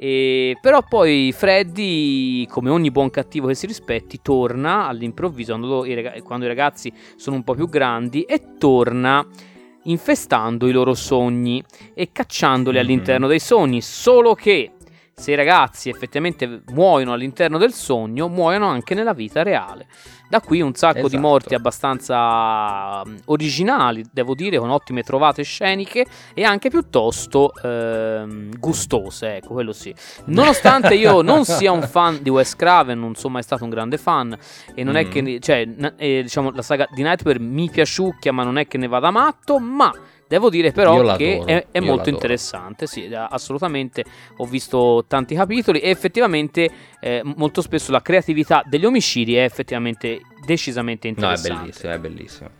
E, 0.00 0.56
però 0.60 0.82
poi 0.88 1.32
Freddy, 1.36 2.46
come 2.46 2.70
ogni 2.70 2.92
buon 2.92 3.10
cattivo 3.10 3.48
che 3.48 3.54
si 3.54 3.66
rispetti, 3.66 4.20
torna 4.22 4.86
all'improvviso 4.86 5.56
quando 5.56 5.84
i, 5.84 5.94
ragazzi, 5.94 6.20
quando 6.22 6.44
i 6.44 6.48
ragazzi 6.48 6.92
sono 7.16 7.36
un 7.36 7.42
po' 7.42 7.54
più 7.54 7.68
grandi 7.68 8.22
e 8.22 8.54
torna 8.58 9.26
infestando 9.84 10.68
i 10.68 10.72
loro 10.72 10.94
sogni 10.94 11.62
e 11.94 12.10
cacciandoli 12.12 12.76
mm-hmm. 12.76 12.86
all'interno 12.86 13.26
dei 13.26 13.40
sogni. 13.40 13.80
Solo 13.82 14.34
che 14.34 14.72
se 15.18 15.32
i 15.32 15.34
ragazzi 15.34 15.88
effettivamente 15.88 16.62
muoiono 16.68 17.12
all'interno 17.12 17.58
del 17.58 17.72
sogno, 17.72 18.28
muoiono 18.28 18.68
anche 18.68 18.94
nella 18.94 19.12
vita 19.12 19.42
reale. 19.42 19.86
Da 20.28 20.40
qui 20.40 20.60
un 20.60 20.74
sacco 20.74 20.98
esatto. 20.98 21.08
di 21.08 21.16
morti 21.16 21.54
abbastanza 21.54 23.02
mm, 23.04 23.16
originali, 23.26 24.04
devo 24.12 24.34
dire, 24.34 24.58
con 24.58 24.70
ottime 24.70 25.02
trovate 25.02 25.42
sceniche 25.42 26.06
e 26.34 26.44
anche 26.44 26.68
piuttosto 26.68 27.52
ehm, 27.62 28.58
gustose, 28.58 29.36
ecco, 29.36 29.54
quello 29.54 29.72
sì. 29.72 29.92
Nonostante 30.26 30.94
io 30.94 31.22
non 31.22 31.44
sia 31.44 31.72
un 31.72 31.82
fan 31.82 32.22
di 32.22 32.30
Wes 32.30 32.54
Craven, 32.54 33.00
non 33.00 33.14
sono 33.16 33.32
mai 33.32 33.42
stato 33.42 33.64
un 33.64 33.70
grande 33.70 33.98
fan 33.98 34.36
e 34.74 34.84
non 34.84 34.94
mm. 34.94 34.96
è 34.96 35.08
che, 35.08 35.38
cioè, 35.40 35.66
eh, 35.96 36.22
diciamo, 36.22 36.52
la 36.52 36.62
saga 36.62 36.86
di 36.92 37.02
Nightmare 37.02 37.40
mi 37.40 37.68
piaciucchia, 37.68 38.30
ma 38.30 38.44
non 38.44 38.58
è 38.58 38.68
che 38.68 38.78
ne 38.78 38.86
vada 38.86 39.10
matto, 39.10 39.58
ma 39.58 39.90
Devo 40.28 40.50
dire 40.50 40.72
però 40.72 41.16
che 41.16 41.38
è, 41.44 41.66
è 41.70 41.80
molto 41.80 41.96
l'adoro. 41.96 42.10
interessante, 42.10 42.86
sì, 42.86 43.10
assolutamente 43.12 44.04
ho 44.36 44.44
visto 44.44 45.04
tanti 45.08 45.34
capitoli 45.34 45.80
e 45.80 45.88
effettivamente 45.88 46.70
eh, 47.00 47.22
molto 47.24 47.62
spesso 47.62 47.90
la 47.90 48.02
creatività 48.02 48.62
degli 48.66 48.84
omicidi 48.84 49.36
è 49.36 49.44
effettivamente 49.44 50.20
decisamente 50.44 51.08
interessante. 51.08 51.50
No, 51.50 51.54
è 51.54 51.58
bellissimo, 51.58 51.92
è 51.92 51.98
bellissimo. 51.98 52.50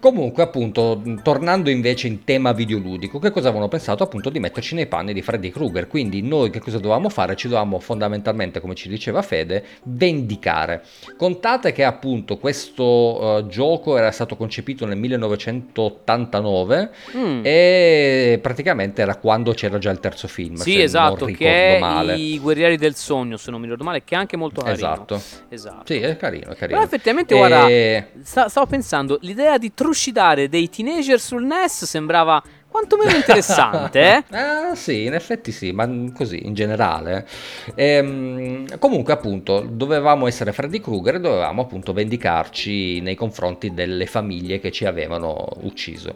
Comunque, 0.00 0.42
appunto, 0.42 1.02
tornando 1.22 1.68
invece 1.68 2.06
in 2.06 2.24
tema 2.24 2.52
videoludico, 2.52 3.18
che 3.18 3.30
cosa 3.30 3.48
avevano 3.48 3.68
pensato? 3.68 4.02
Appunto 4.02 4.30
di 4.30 4.40
metterci 4.40 4.74
nei 4.74 4.86
panni 4.86 5.12
di 5.12 5.20
Freddy 5.20 5.50
Krueger. 5.50 5.86
Quindi 5.88 6.22
noi 6.22 6.48
che 6.48 6.58
cosa 6.58 6.78
dovevamo 6.78 7.10
fare? 7.10 7.36
Ci 7.36 7.48
dovevamo 7.48 7.78
fondamentalmente, 7.80 8.60
come 8.60 8.74
ci 8.74 8.88
diceva 8.88 9.20
Fede, 9.20 9.62
vendicare. 9.82 10.82
Contate 11.18 11.72
che 11.72 11.84
appunto 11.84 12.38
questo 12.38 12.82
uh, 12.84 13.46
gioco 13.46 13.98
era 13.98 14.10
stato 14.10 14.36
concepito 14.36 14.86
nel 14.86 14.96
1989 14.96 16.90
mm. 17.14 17.40
e 17.44 18.38
praticamente 18.40 19.02
era 19.02 19.16
quando 19.16 19.52
c'era 19.52 19.76
già 19.76 19.90
il 19.90 20.00
terzo 20.00 20.28
film. 20.28 20.54
Sì, 20.54 20.80
esatto, 20.80 21.26
che 21.26 21.76
male. 21.78 22.16
I 22.16 22.38
Guerrieri 22.38 22.78
del 22.78 22.94
Sogno, 22.94 23.36
se 23.36 23.50
non 23.50 23.60
mi 23.60 23.66
ricordo 23.66 23.84
male, 23.84 24.02
che 24.02 24.14
è 24.14 24.18
anche 24.18 24.38
molto 24.38 24.62
carino. 24.62 24.92
Esatto. 24.92 25.20
esatto. 25.50 25.82
Sì, 25.84 25.98
è 25.98 26.16
carino, 26.16 26.52
è 26.52 26.54
carino. 26.54 26.78
Però 26.78 26.82
effettivamente, 26.82 27.34
e... 27.34 27.36
guarda, 27.36 28.48
stavo 28.48 28.64
pensando, 28.64 29.18
l'idea 29.20 29.58
di 29.58 29.74
trovare 29.74 29.88
trucidare 29.90 30.48
dei 30.48 30.68
teenager 30.68 31.18
sul 31.18 31.44
NES 31.44 31.84
sembrava 31.84 32.40
quantomeno 32.68 33.10
interessante, 33.10 34.00
eh? 34.00 34.24
ah, 34.36 34.74
sì, 34.76 35.06
in 35.06 35.14
effetti 35.14 35.50
sì, 35.50 35.72
ma 35.72 35.88
così 36.14 36.46
in 36.46 36.54
generale. 36.54 37.26
Ehm, 37.74 38.78
comunque, 38.78 39.12
appunto, 39.12 39.66
dovevamo 39.68 40.28
essere 40.28 40.52
Freddy 40.52 40.80
Krueger 40.80 41.16
e 41.16 41.20
dovevamo 41.20 41.62
appunto 41.62 41.92
vendicarci 41.92 43.00
nei 43.00 43.16
confronti 43.16 43.74
delle 43.74 44.06
famiglie 44.06 44.60
che 44.60 44.70
ci 44.70 44.84
avevano 44.84 45.48
ucciso. 45.62 46.14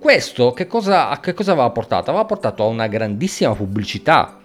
Questo 0.00 0.50
che 0.50 0.66
cosa, 0.66 1.16
che 1.22 1.34
cosa 1.34 1.52
aveva 1.52 1.70
portato? 1.70 2.10
Aveva 2.10 2.24
portato 2.24 2.64
a 2.64 2.66
una 2.66 2.88
grandissima 2.88 3.54
pubblicità 3.54 4.38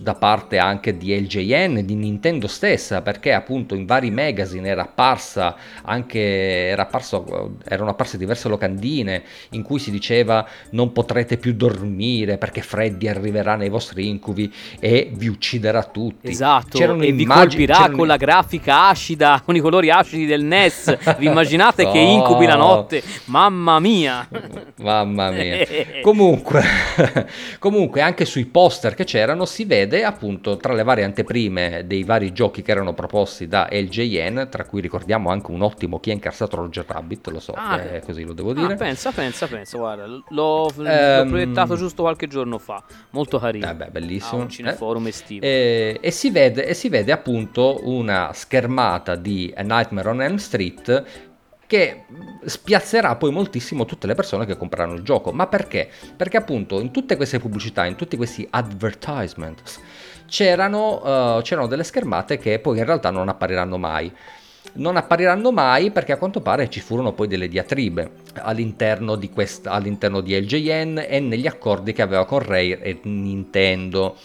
da 0.00 0.14
parte 0.14 0.58
anche 0.58 0.96
di 0.96 1.18
LJN, 1.18 1.84
di 1.84 1.94
Nintendo 1.94 2.46
stessa, 2.46 3.02
perché 3.02 3.32
appunto 3.32 3.74
in 3.74 3.86
vari 3.86 4.10
magazine 4.10 4.68
era 4.68 4.82
apparsa 4.82 5.56
anche, 5.82 6.18
era 6.20 6.82
apparso, 6.82 7.56
erano 7.64 7.90
apparse 7.90 8.18
diverse 8.18 8.48
locandine 8.48 9.22
in 9.50 9.62
cui 9.62 9.78
si 9.78 9.90
diceva 9.90 10.46
non 10.70 10.92
potrete 10.92 11.36
più 11.36 11.54
dormire 11.54 12.38
perché 12.38 12.62
Freddy 12.62 13.08
arriverà 13.08 13.56
nei 13.56 13.68
vostri 13.68 14.08
incubi 14.08 14.52
e 14.78 15.10
vi 15.12 15.28
ucciderà 15.28 15.84
tutti. 15.84 16.28
Esatto, 16.28 16.78
c'erano 16.78 17.02
e 17.02 17.12
vi 17.12 17.24
colpirà 17.24 17.90
con 17.90 18.06
la 18.06 18.16
grafica 18.16 18.88
acida, 18.88 19.40
con 19.44 19.56
i 19.56 19.60
colori 19.60 19.90
acidi 19.90 20.26
del 20.26 20.44
NES. 20.44 21.16
Vi 21.16 21.26
immaginate 21.26 21.84
no. 21.84 21.92
che 21.92 21.98
incubi 21.98 22.46
la 22.46 22.56
notte? 22.56 23.02
Mamma 23.26 23.78
mia! 23.80 24.28
Mamma 24.76 25.30
mia. 25.30 25.66
comunque, 26.02 26.62
comunque 27.58 28.00
anche 28.00 28.24
sui 28.24 28.46
poster 28.46 28.94
che 28.94 29.04
c'erano 29.04 29.44
si 29.44 29.66
vede 29.70 30.02
appunto 30.02 30.56
tra 30.56 30.72
le 30.72 30.82
varie 30.82 31.04
anteprime 31.04 31.84
dei 31.86 32.02
vari 32.02 32.32
giochi 32.32 32.60
che 32.60 32.72
erano 32.72 32.92
proposti 32.92 33.46
da 33.46 33.68
LJN, 33.70 34.48
tra 34.50 34.64
cui 34.64 34.80
ricordiamo 34.80 35.30
anche 35.30 35.52
un 35.52 35.62
ottimo 35.62 36.00
Chi 36.00 36.10
ha 36.10 36.14
incassato 36.14 36.56
Roger 36.56 36.84
Rabbit, 36.84 37.28
lo 37.28 37.38
so, 37.38 37.52
ah, 37.52 37.78
eh, 37.80 38.00
così 38.00 38.24
lo 38.24 38.32
devo 38.32 38.52
dire. 38.52 38.72
Ah, 38.72 38.76
pensa, 38.76 39.12
pensa, 39.12 39.46
pensa, 39.46 39.78
guarda, 39.78 40.06
l'ho, 40.06 40.22
um, 40.28 40.82
l'ho, 40.82 41.24
proiettato 41.28 41.76
giusto 41.76 42.02
qualche 42.02 42.26
giorno 42.26 42.58
fa, 42.58 42.82
molto 43.10 43.38
carino. 43.38 43.70
Eh 43.70 43.74
beh, 43.76 43.90
bellissimo. 43.90 44.40
Ah, 44.40 44.44
un 44.44 44.48
cineforum 44.50 45.06
eh? 45.06 45.08
estivo. 45.08 45.46
E, 45.46 45.98
e, 46.00 46.10
si 46.10 46.30
vede, 46.30 46.66
e 46.66 46.74
si 46.74 46.88
vede 46.88 47.12
appunto 47.12 47.80
una 47.84 48.32
schermata 48.32 49.14
di 49.14 49.52
A 49.54 49.62
Nightmare 49.62 50.08
on 50.08 50.22
Elm 50.22 50.36
Street 50.36 51.28
che 51.70 52.02
spiazzerà 52.44 53.14
poi 53.14 53.30
moltissimo 53.30 53.84
tutte 53.84 54.08
le 54.08 54.16
persone 54.16 54.44
che 54.44 54.56
compreranno 54.56 54.94
il 54.94 55.02
gioco. 55.02 55.30
Ma 55.30 55.46
perché? 55.46 55.88
Perché 56.16 56.36
appunto 56.36 56.80
in 56.80 56.90
tutte 56.90 57.14
queste 57.14 57.38
pubblicità, 57.38 57.86
in 57.86 57.94
tutti 57.94 58.16
questi 58.16 58.44
advertisements, 58.50 59.78
c'erano, 60.26 61.36
uh, 61.36 61.42
c'erano 61.42 61.68
delle 61.68 61.84
schermate 61.84 62.38
che 62.38 62.58
poi 62.58 62.78
in 62.78 62.84
realtà 62.84 63.10
non 63.10 63.28
appariranno 63.28 63.78
mai 63.78 64.12
non 64.72 64.96
appariranno 64.96 65.50
mai 65.52 65.90
perché 65.90 66.12
a 66.12 66.16
quanto 66.16 66.40
pare 66.40 66.68
ci 66.68 66.80
furono 66.80 67.12
poi 67.12 67.26
delle 67.26 67.48
diatribe 67.48 68.10
all'interno 68.34 69.16
di, 69.16 69.30
quest- 69.30 69.66
all'interno 69.66 70.20
di 70.20 70.38
LJN 70.38 71.06
e 71.08 71.18
negli 71.18 71.46
accordi 71.46 71.92
che 71.92 72.02
aveva 72.02 72.24
con 72.24 72.40
Rare 72.40 72.80
e 72.80 73.00
Nintendo. 73.02 74.16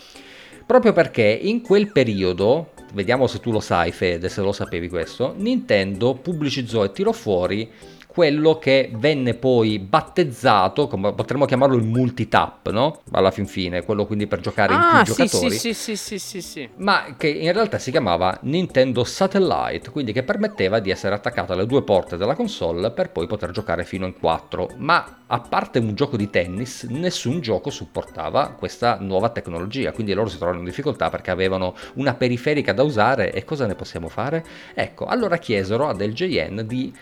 Proprio 0.66 0.94
perché 0.94 1.24
in 1.24 1.62
quel 1.62 1.92
periodo 1.92 2.72
vediamo 2.96 3.28
se 3.28 3.40
tu 3.40 3.52
lo 3.52 3.60
sai 3.60 3.92
Fede, 3.92 4.30
se 4.30 4.42
lo 4.42 4.54
sapevi 4.54 4.90
questo, 4.90 5.36
Nintendo 5.38 6.16
pubblicizzò 6.16 6.86
e 6.86 6.92
tirò 6.92 7.12
fuori 7.12 7.70
quello 8.16 8.58
che 8.58 8.90
venne 8.94 9.34
poi 9.34 9.78
battezzato, 9.78 10.88
come 10.88 11.12
potremmo 11.12 11.44
chiamarlo 11.44 11.76
il 11.76 11.84
multitap, 11.84 12.72
no? 12.72 13.02
Alla 13.12 13.30
fin 13.30 13.46
fine, 13.46 13.84
quello 13.84 14.06
quindi 14.06 14.26
per 14.26 14.40
giocare 14.40 14.74
ah, 14.74 15.00
in 15.00 15.04
più 15.04 15.14
sì, 15.14 15.26
giocatori. 15.26 15.58
Sì, 15.58 15.74
sì, 15.74 15.96
sì, 15.98 16.18
sì, 16.18 16.42
sì, 16.42 16.70
Ma 16.78 17.16
che 17.18 17.28
in 17.28 17.52
realtà 17.52 17.78
si 17.78 17.92
chiamava 17.92 18.40
Nintendo 18.44 19.04
Satellite, 19.04 19.90
quindi 19.90 20.14
che 20.14 20.24
permetteva 20.24 20.80
di 20.80 20.92
essere 20.92 21.14
attaccato 21.14 21.52
alle 21.52 21.66
due 21.66 21.84
porte 21.84 22.16
della 22.16 22.36
console 22.36 22.90
per 22.92 23.12
poi 23.12 23.28
poter 23.28 23.52
giocare 23.52 23.84
fino 23.84 24.06
in 24.06 24.18
quattro. 24.18 24.70
Ma 24.78 25.24
a 25.28 25.40
parte 25.40 25.80
un 25.80 25.94
gioco 25.94 26.16
di 26.16 26.30
tennis, 26.30 26.84
nessun 26.84 27.42
gioco 27.42 27.70
supportava 27.70 28.56
questa 28.58 28.98
nuova 29.02 29.30
tecnologia, 29.30 29.92
quindi 29.92 30.14
loro 30.14 30.30
si 30.30 30.38
trovano 30.38 30.60
in 30.60 30.66
difficoltà 30.66 31.10
perché 31.10 31.32
avevano 31.32 31.76
una 31.96 32.14
periferica 32.14 32.72
da 32.72 32.84
usare 32.84 33.34
e 33.34 33.44
cosa 33.44 33.66
ne 33.66 33.76
possiamo 33.76 34.08
fare? 34.08 34.46
Ecco, 34.74 35.06
allora 35.06 35.38
chiesero 35.38 35.90
ad 35.90 36.02
LJN 36.02 36.64
di 36.66 36.94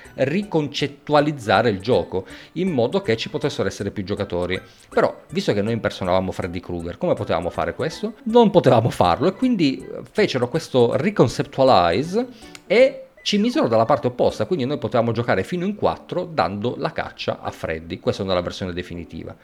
riconcettualizzare 1.04 1.70
il 1.70 1.80
gioco 1.80 2.26
in 2.54 2.72
modo 2.72 3.02
che 3.02 3.18
ci 3.18 3.30
potessero 3.30 3.68
essere 3.68 3.92
più 3.92 4.04
giocatori. 4.04 4.60
Però, 4.90 5.22
visto 5.30 5.54
che 5.54 5.62
noi 5.62 5.74
impersonavamo 5.74 6.32
Freddy 6.32 6.60
Krueger, 6.60 6.98
come 6.98 7.14
potevamo 7.14 7.50
fare 7.50 7.76
questo? 7.76 8.14
Non 8.24 8.50
potevamo 8.50 8.90
farlo 8.90 9.28
e 9.28 9.34
quindi 9.34 9.86
fecero 10.10 10.48
questo 10.48 10.96
reconceptualize 10.96 12.28
e 12.66 13.00
ci 13.22 13.38
misero 13.38 13.68
dalla 13.68 13.86
parte 13.86 14.08
opposta, 14.08 14.46
quindi 14.46 14.66
noi 14.66 14.78
potevamo 14.78 15.12
giocare 15.12 15.44
fino 15.44 15.66
in 15.66 15.76
4 15.76 16.26
dando 16.26 16.76
la 16.78 16.92
caccia 16.92 17.40
a 17.42 17.52
Freddy, 17.52 18.00
questa 18.00 18.24
nella 18.24 18.42
versione 18.42 18.74
definitiva. 18.74 19.36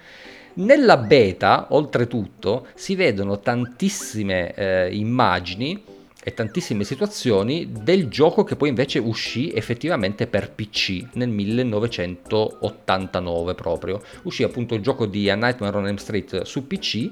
Nella 0.51 0.97
beta, 0.97 1.67
oltretutto, 1.69 2.67
si 2.73 2.95
vedono 2.95 3.39
tantissime 3.39 4.53
eh, 4.53 4.89
immagini 4.93 5.81
e 6.23 6.33
tantissime 6.33 6.83
situazioni 6.83 7.71
del 7.71 8.07
gioco 8.07 8.43
che 8.43 8.55
poi 8.55 8.69
invece 8.69 8.99
uscì 8.99 9.51
effettivamente 9.51 10.27
per 10.27 10.51
PC 10.51 11.07
nel 11.13 11.29
1989 11.29 13.55
proprio. 13.55 13.99
Uscì 14.23 14.43
appunto 14.43 14.75
il 14.75 14.81
gioco 14.81 15.05
di 15.05 15.29
A 15.29 15.35
Nightmare 15.35 15.77
on 15.77 15.87
Elm 15.87 15.95
Street 15.95 16.41
su 16.43 16.67
PC 16.67 17.09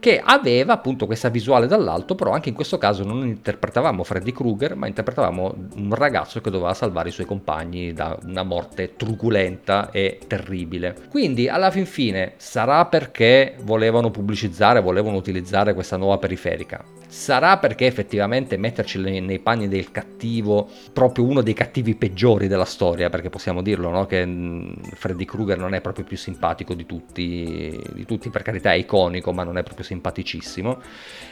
che 0.00 0.18
aveva 0.18 0.72
appunto 0.72 1.04
questa 1.06 1.28
visuale 1.28 1.66
dall'alto, 1.66 2.14
però 2.14 2.32
anche 2.32 2.48
in 2.48 2.54
questo 2.54 2.78
caso 2.78 3.04
non 3.04 3.24
interpretavamo 3.26 4.02
Freddy 4.02 4.32
Krueger, 4.32 4.74
ma 4.74 4.86
interpretavamo 4.86 5.54
un 5.76 5.94
ragazzo 5.94 6.40
che 6.40 6.50
doveva 6.50 6.72
salvare 6.74 7.10
i 7.10 7.12
suoi 7.12 7.26
compagni 7.26 7.92
da 7.92 8.18
una 8.24 8.42
morte 8.42 8.96
truculenta 8.96 9.90
e 9.90 10.18
terribile. 10.26 10.96
Quindi 11.10 11.48
alla 11.48 11.70
fin 11.70 11.84
fine 11.84 12.32
sarà 12.38 12.86
perché 12.86 13.56
volevano 13.62 14.10
pubblicizzare, 14.10 14.80
volevano 14.80 15.16
utilizzare 15.16 15.74
questa 15.74 15.98
nuova 15.98 16.16
periferica. 16.16 16.82
Sarà 17.06 17.58
perché 17.58 17.86
effettivamente 17.86 18.56
metterci 18.56 19.00
nei 19.00 19.40
panni 19.40 19.66
del 19.66 19.90
cattivo, 19.90 20.68
proprio 20.92 21.24
uno 21.24 21.42
dei 21.42 21.54
cattivi 21.54 21.96
peggiori 21.96 22.46
della 22.46 22.64
storia, 22.64 23.10
perché 23.10 23.28
possiamo 23.28 23.62
dirlo, 23.62 23.90
no? 23.90 24.06
che 24.06 24.24
mm, 24.24 24.74
Freddy 24.94 25.24
Krueger 25.24 25.58
non 25.58 25.74
è 25.74 25.80
proprio 25.80 26.04
più 26.04 26.16
simpatico 26.16 26.72
di 26.72 26.86
tutti, 26.86 27.82
di 27.92 28.06
tutti, 28.06 28.30
per 28.30 28.42
carità 28.42 28.72
è 28.72 28.76
iconico, 28.76 29.32
ma 29.32 29.42
non 29.42 29.58
è 29.58 29.64
proprio 29.64 29.84
simpaticissimo. 29.90 30.80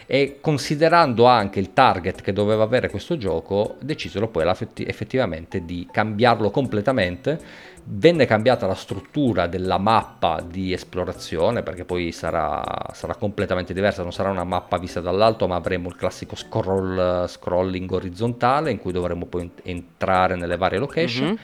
E 0.07 0.39
considerando 0.41 1.27
anche 1.27 1.61
il 1.61 1.73
target 1.73 2.23
che 2.23 2.33
doveva 2.33 2.65
avere 2.65 2.91
questo 2.91 3.17
gioco, 3.17 3.77
decisero 3.81 4.29
poi 4.29 4.47
effettivamente 4.87 5.65
di 5.65 5.87
cambiarlo 5.91 6.51
completamente 6.51 7.77
venne 7.91 8.27
cambiata 8.27 8.67
la 8.67 8.75
struttura 8.75 9.47
della 9.47 9.79
mappa 9.79 10.43
di 10.47 10.73
esplorazione 10.73 11.63
perché 11.63 11.85
poi 11.85 12.13
sarà, 12.13 12.63
sarà, 12.93 13.15
completamente 13.15 13.73
diversa, 13.73 14.03
non 14.03 14.13
sarà 14.13 14.31
una 14.31 14.45
mappa 14.45 14.77
vista 14.77 15.01
dall'alto 15.01 15.47
ma 15.47 15.57
avremo 15.57 15.89
il 15.89 15.97
classico 15.97 16.37
scroll, 16.37 17.27
scrolling 17.27 17.91
orizzontale 17.91 18.71
in 18.71 18.79
cui 18.79 18.93
dovremo 18.93 19.25
poi 19.25 19.51
entrare 19.63 20.37
nelle 20.37 20.57
varie 20.57 20.79
location. 20.79 21.27
Mm-hmm. 21.27 21.37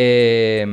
E, 0.00 0.64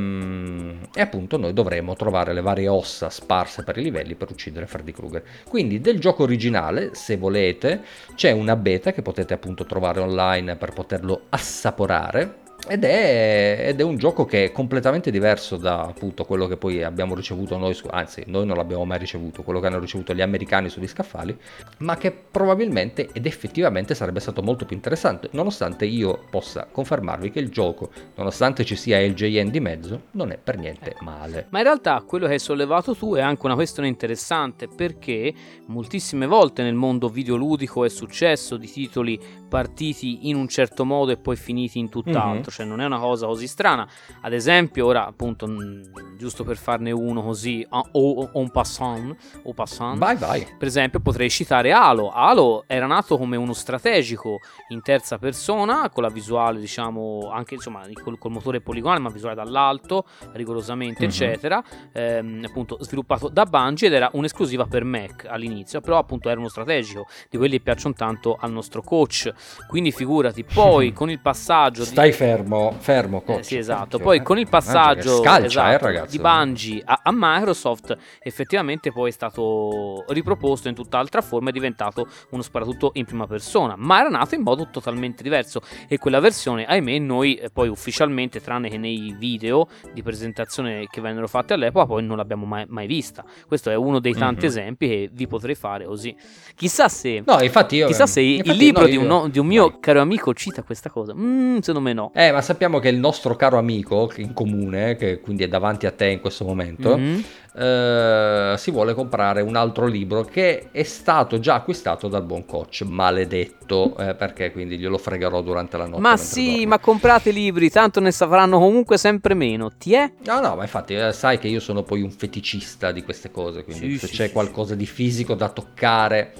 e, 0.94 1.02
appunto 1.02 1.38
noi 1.38 1.52
dovremo 1.52 1.96
trovare 1.96 2.32
le 2.32 2.42
varie 2.42 2.68
ossa 2.68 3.10
sparse 3.10 3.64
per 3.64 3.76
i 3.76 3.82
livelli 3.82 4.14
per 4.14 4.30
uccidere 4.30 4.68
Freddy 4.68 4.92
Krueger. 4.92 5.24
Quindi 5.50 5.82
del 5.82 6.00
gioco 6.00 6.22
originale, 6.22 6.94
se 6.94 7.18
volete, 7.18 7.82
c'è 8.14 8.30
una 8.30 8.56
beta 8.56 8.94
che 8.94 9.02
potete 9.02 9.34
appunto 9.34 9.66
trovare 9.66 10.00
online 10.00 10.58
per 10.58 10.74
poterlo 10.74 11.24
assaporare 11.30 12.44
ed 12.68 12.84
è, 12.84 13.66
ed 13.68 13.80
è, 13.80 13.84
un 13.84 13.98
gioco 13.98 14.26
che 14.26 14.46
è 14.46 14.52
completamente 14.52 15.12
diverso 15.12 15.58
da 15.58 15.82
appunto 15.82 16.26
quello 16.26 16.48
che 16.48 16.58
poi 16.58 16.84
abbiamo 16.84 17.16
ricevuto 17.16 17.58
noi, 17.58 17.74
su, 17.74 17.88
anzi 17.90 18.24
noi 18.28 18.46
non 18.46 18.58
l'abbiamo 18.58 18.86
mai 18.86 18.98
ricevuto, 18.98 19.44
quello 19.44 19.60
che 19.60 19.68
hanno 19.68 19.80
ricevuto 19.80 20.14
gli 20.14 20.22
americani 20.22 20.70
sugli 20.70 20.88
scaffali, 20.88 21.38
ma 21.80 21.98
che 21.98 22.12
probabilmente 22.12 23.10
ed 23.14 23.26
effettivamente 23.26 23.94
sarebbe 23.94 24.20
stato 24.20 24.42
molto 24.42 24.66
più 24.66 24.76
interessante, 24.76 25.30
nonostante 25.32 25.86
io 25.86 26.20
possa 26.30 26.68
confermarvi 26.70 27.30
che 27.32 27.40
il 27.40 27.50
gioco, 27.50 27.90
nonostante 28.16 28.66
ci 28.66 28.76
sia 28.76 29.00
LJN 29.00 29.52
di 29.52 29.60
mezzo, 29.60 30.02
non 30.12 30.32
è 30.32 30.38
per 30.38 30.58
niente 30.58 30.96
male. 31.02 31.48
Ma 31.50 31.60
in 31.60 31.66
realtà 31.66 32.04
quello 32.06 32.26
che 32.26 32.34
hai 32.34 32.40
sollevato 32.40 32.96
tu 32.96 33.14
è 33.14 33.22
anche 33.22 33.46
una 33.46 33.56
questione 33.56 33.88
interessante 33.88 34.68
perché 34.68 35.34
moltissime 35.68 36.26
volte 36.26 36.64
nel 36.64 36.74
mondo 36.74 37.10
videoludico 37.10 37.86
è 37.86 37.90
successo 37.90 38.58
di 38.58 38.70
titoli 38.70 39.20
partiti 39.48 40.30
in 40.30 40.36
un 40.36 40.48
certo 40.48 40.84
modo 40.84 41.12
e 41.12 41.18
poi 41.18 41.36
finiti 41.36 41.80
in 41.80 41.90
tutt'altro. 41.90 42.52
Mm-hmm 42.52 42.55
cioè 42.56 42.66
non 42.66 42.80
è 42.80 42.86
una 42.86 43.00
cosa 43.00 43.28
così 43.28 43.48
strana. 43.48 43.86
Ad 44.22 44.32
esempio, 44.32 44.86
ora 44.86 45.06
appunto, 45.06 45.46
mh, 45.46 46.16
giusto 46.18 46.46
per 46.46 46.56
farne 46.56 46.92
uno 46.92 47.22
così, 47.22 47.66
o 47.70 48.30
un 48.34 48.50
passant, 48.50 49.16
o 49.44 49.54
passant, 49.54 49.98
vai, 49.98 50.16
vai. 50.16 50.48
per 50.58 50.68
esempio 50.68 51.02
potrei 51.02 51.30
citare 51.30 51.74
Halo. 51.74 52.10
Halo 52.12 52.64
era 52.68 52.86
nato 52.86 53.18
come 53.18 53.36
uno 53.36 53.54
strategico 53.54 54.40
in 54.70 54.82
terza 54.82 55.18
persona, 55.18 55.90
con 55.90 56.04
la 56.04 56.10
visuale 56.10 56.60
diciamo 56.60 57.30
anche 57.32 57.56
insomma 57.56 57.86
col, 58.02 58.18
col 58.18 58.32
motore 58.32 58.62
poligonale, 58.62 59.02
ma 59.02 59.10
visuale 59.10 59.36
dall'alto, 59.36 60.06
rigorosamente, 60.32 61.02
mm-hmm. 61.02 61.10
eccetera, 61.10 61.64
ehm, 61.92 62.44
appunto 62.46 62.78
sviluppato 62.82 63.28
da 63.28 63.46
Bungie 63.46 63.88
ed 63.88 63.94
era 63.94 64.10
un'esclusiva 64.14 64.66
per 64.66 64.86
Mac 64.86 65.26
all'inizio, 65.28 65.82
però 65.82 65.98
appunto 65.98 66.30
era 66.30 66.40
uno 66.40 66.50
strategico, 66.50 67.08
di 67.30 67.38
quelli 67.38 67.58
che 67.58 67.64
piacciono 67.64 67.94
tanto 67.94 68.38
al 68.40 68.52
nostro 68.52 68.82
coach. 68.82 69.32
Quindi 69.68 69.92
figurati, 69.92 70.44
poi 70.44 70.94
con 70.94 71.10
il 71.10 71.20
passaggio... 71.20 71.84
Stai 71.84 72.12
di... 72.12 72.16
fermo 72.16 72.45
fermo, 72.46 72.76
fermo 72.78 73.22
coach. 73.22 73.40
Eh, 73.40 73.44
sì, 73.44 73.58
esatto. 73.58 74.00
Poi 74.00 74.22
con 74.22 74.38
il 74.38 74.48
passaggio 74.48 75.22
scalcia, 75.22 75.72
eh, 75.72 75.76
esatto, 75.76 76.12
di 76.12 76.20
Bungie 76.20 76.82
a, 76.86 77.02
a, 77.04 77.12
Microsoft, 77.12 77.98
effettivamente 78.20 78.92
poi 78.92 79.10
è 79.10 79.12
stato 79.12 80.06
riproposto 80.08 80.68
in 80.68 80.76
tutt'altra 80.76 81.22
forma, 81.22 81.50
è 81.50 81.52
diventato 81.52 82.08
uno 82.30 82.42
sparatutto 82.42 82.92
in 82.94 83.06
prima 83.06 83.28
persona, 83.28 83.76
ma 83.78 84.00
era 84.00 84.10
nato 84.10 84.36
in 84.36 84.42
modo 84.42 84.68
totalmente 84.72 85.24
diverso 85.24 85.62
e 85.88 85.98
quella 85.98 86.20
versione, 86.20 86.66
ahimè, 86.66 87.00
noi 87.00 87.36
eh, 87.36 87.50
poi 87.50 87.68
ufficialmente, 87.68 88.42
tranne 88.42 88.70
che 88.70 88.78
nei 88.78 89.16
video 89.18 89.68
di 89.94 90.04
presentazione 90.04 90.88
che 90.90 91.02
vennero 91.02 91.28
fatti 91.28 91.54
all'epoca, 91.54 91.86
poi 91.86 92.04
non 92.04 92.18
l'abbiamo 92.18 92.46
mai, 92.46 92.66
mai 92.68 92.88
vista. 92.88 93.26
Questo 93.48 93.70
è 93.70 93.76
uno 93.76 94.00
dei 94.00 94.14
tanti 94.14 94.42
mm-hmm. 94.42 94.46
esempi 94.46 94.88
che 94.88 95.10
vi 95.12 95.28
potrei 95.28 95.56
fare 95.56 95.86
così. 95.86 96.16
Chissà 96.56 96.88
se, 96.90 97.24
no, 97.26 97.42
infatti 97.42 97.78
io, 97.78 97.88
chissà 97.88 98.06
se 98.06 98.22
infatti 98.22 98.50
il 98.50 98.58
libro 98.58 98.84
no, 98.84 98.88
di, 98.88 98.96
un, 98.96 99.06
no, 99.06 99.28
di, 99.28 99.40
un, 99.40 99.48
mio 99.48 99.70
vai. 99.70 99.80
caro 99.80 100.02
amico 100.02 100.34
cita 100.34 100.64
questa 100.64 100.90
cosa. 100.90 101.14
Mm, 101.16 101.58
secondo 101.58 101.82
me 101.82 101.94
no. 101.94 102.12
Eh, 102.14 102.25
ma 102.32 102.42
sappiamo 102.42 102.80
che 102.80 102.90
il 102.90 102.98
nostro 102.98 103.36
caro 103.36 103.58
amico 103.58 104.12
in 104.18 104.34
comune, 104.34 104.96
che 104.96 105.20
quindi 105.20 105.44
è 105.44 105.48
davanti 105.48 105.86
a 105.86 105.92
te 105.92 106.08
in 106.08 106.20
questo 106.20 106.46
momento, 106.46 106.98
mm-hmm. 106.98 107.20
eh, 107.56 108.56
si 108.58 108.72
vuole 108.72 108.94
comprare 108.94 109.42
un 109.42 109.56
altro 109.56 109.86
libro 109.86 110.24
che 110.24 110.70
è 110.72 110.84
stato 110.84 111.40
già 111.40 111.56
acquistato 111.56 112.08
dal 112.08 112.24
buon 112.24 112.46
coach, 112.46 112.82
maledetto, 112.82 113.98
eh, 113.98 114.16
perché 114.16 114.52
quindi 114.52 114.78
glielo 114.78 114.98
fregherò 114.98 115.42
durante 115.42 115.78
la 115.78 115.86
notte. 115.86 116.02
Ma 116.02 116.18
sì, 116.18 116.52
dorme. 116.52 116.66
ma 116.66 116.80
comprate 116.80 117.32
libri, 117.32 117.70
tanto 117.70 118.00
ne 118.00 118.12
sapranno 118.12 118.60
comunque 118.60 118.98
sempre 118.98 119.34
meno. 119.34 119.72
Ti 119.78 119.94
è? 119.94 120.12
No, 120.26 120.40
no, 120.40 120.56
ma 120.56 120.64
infatti 120.64 120.96
eh, 120.96 121.14
sai 121.14 121.40
che 121.40 121.48
io 121.48 121.60
sono 121.60 121.84
poi 121.84 122.02
un 122.02 122.12
feticista 122.12 122.92
di 122.92 123.04
queste 123.04 123.32
cose, 123.32 123.64
quindi 123.64 123.92
sì, 123.92 123.98
se 124.00 124.08
sì, 124.08 124.16
c'è 124.16 124.28
sì, 124.28 124.34
qualcosa 124.34 124.76
di 124.76 124.86
fisico 124.86 125.34
da 125.34 125.50
toccare 125.50 126.34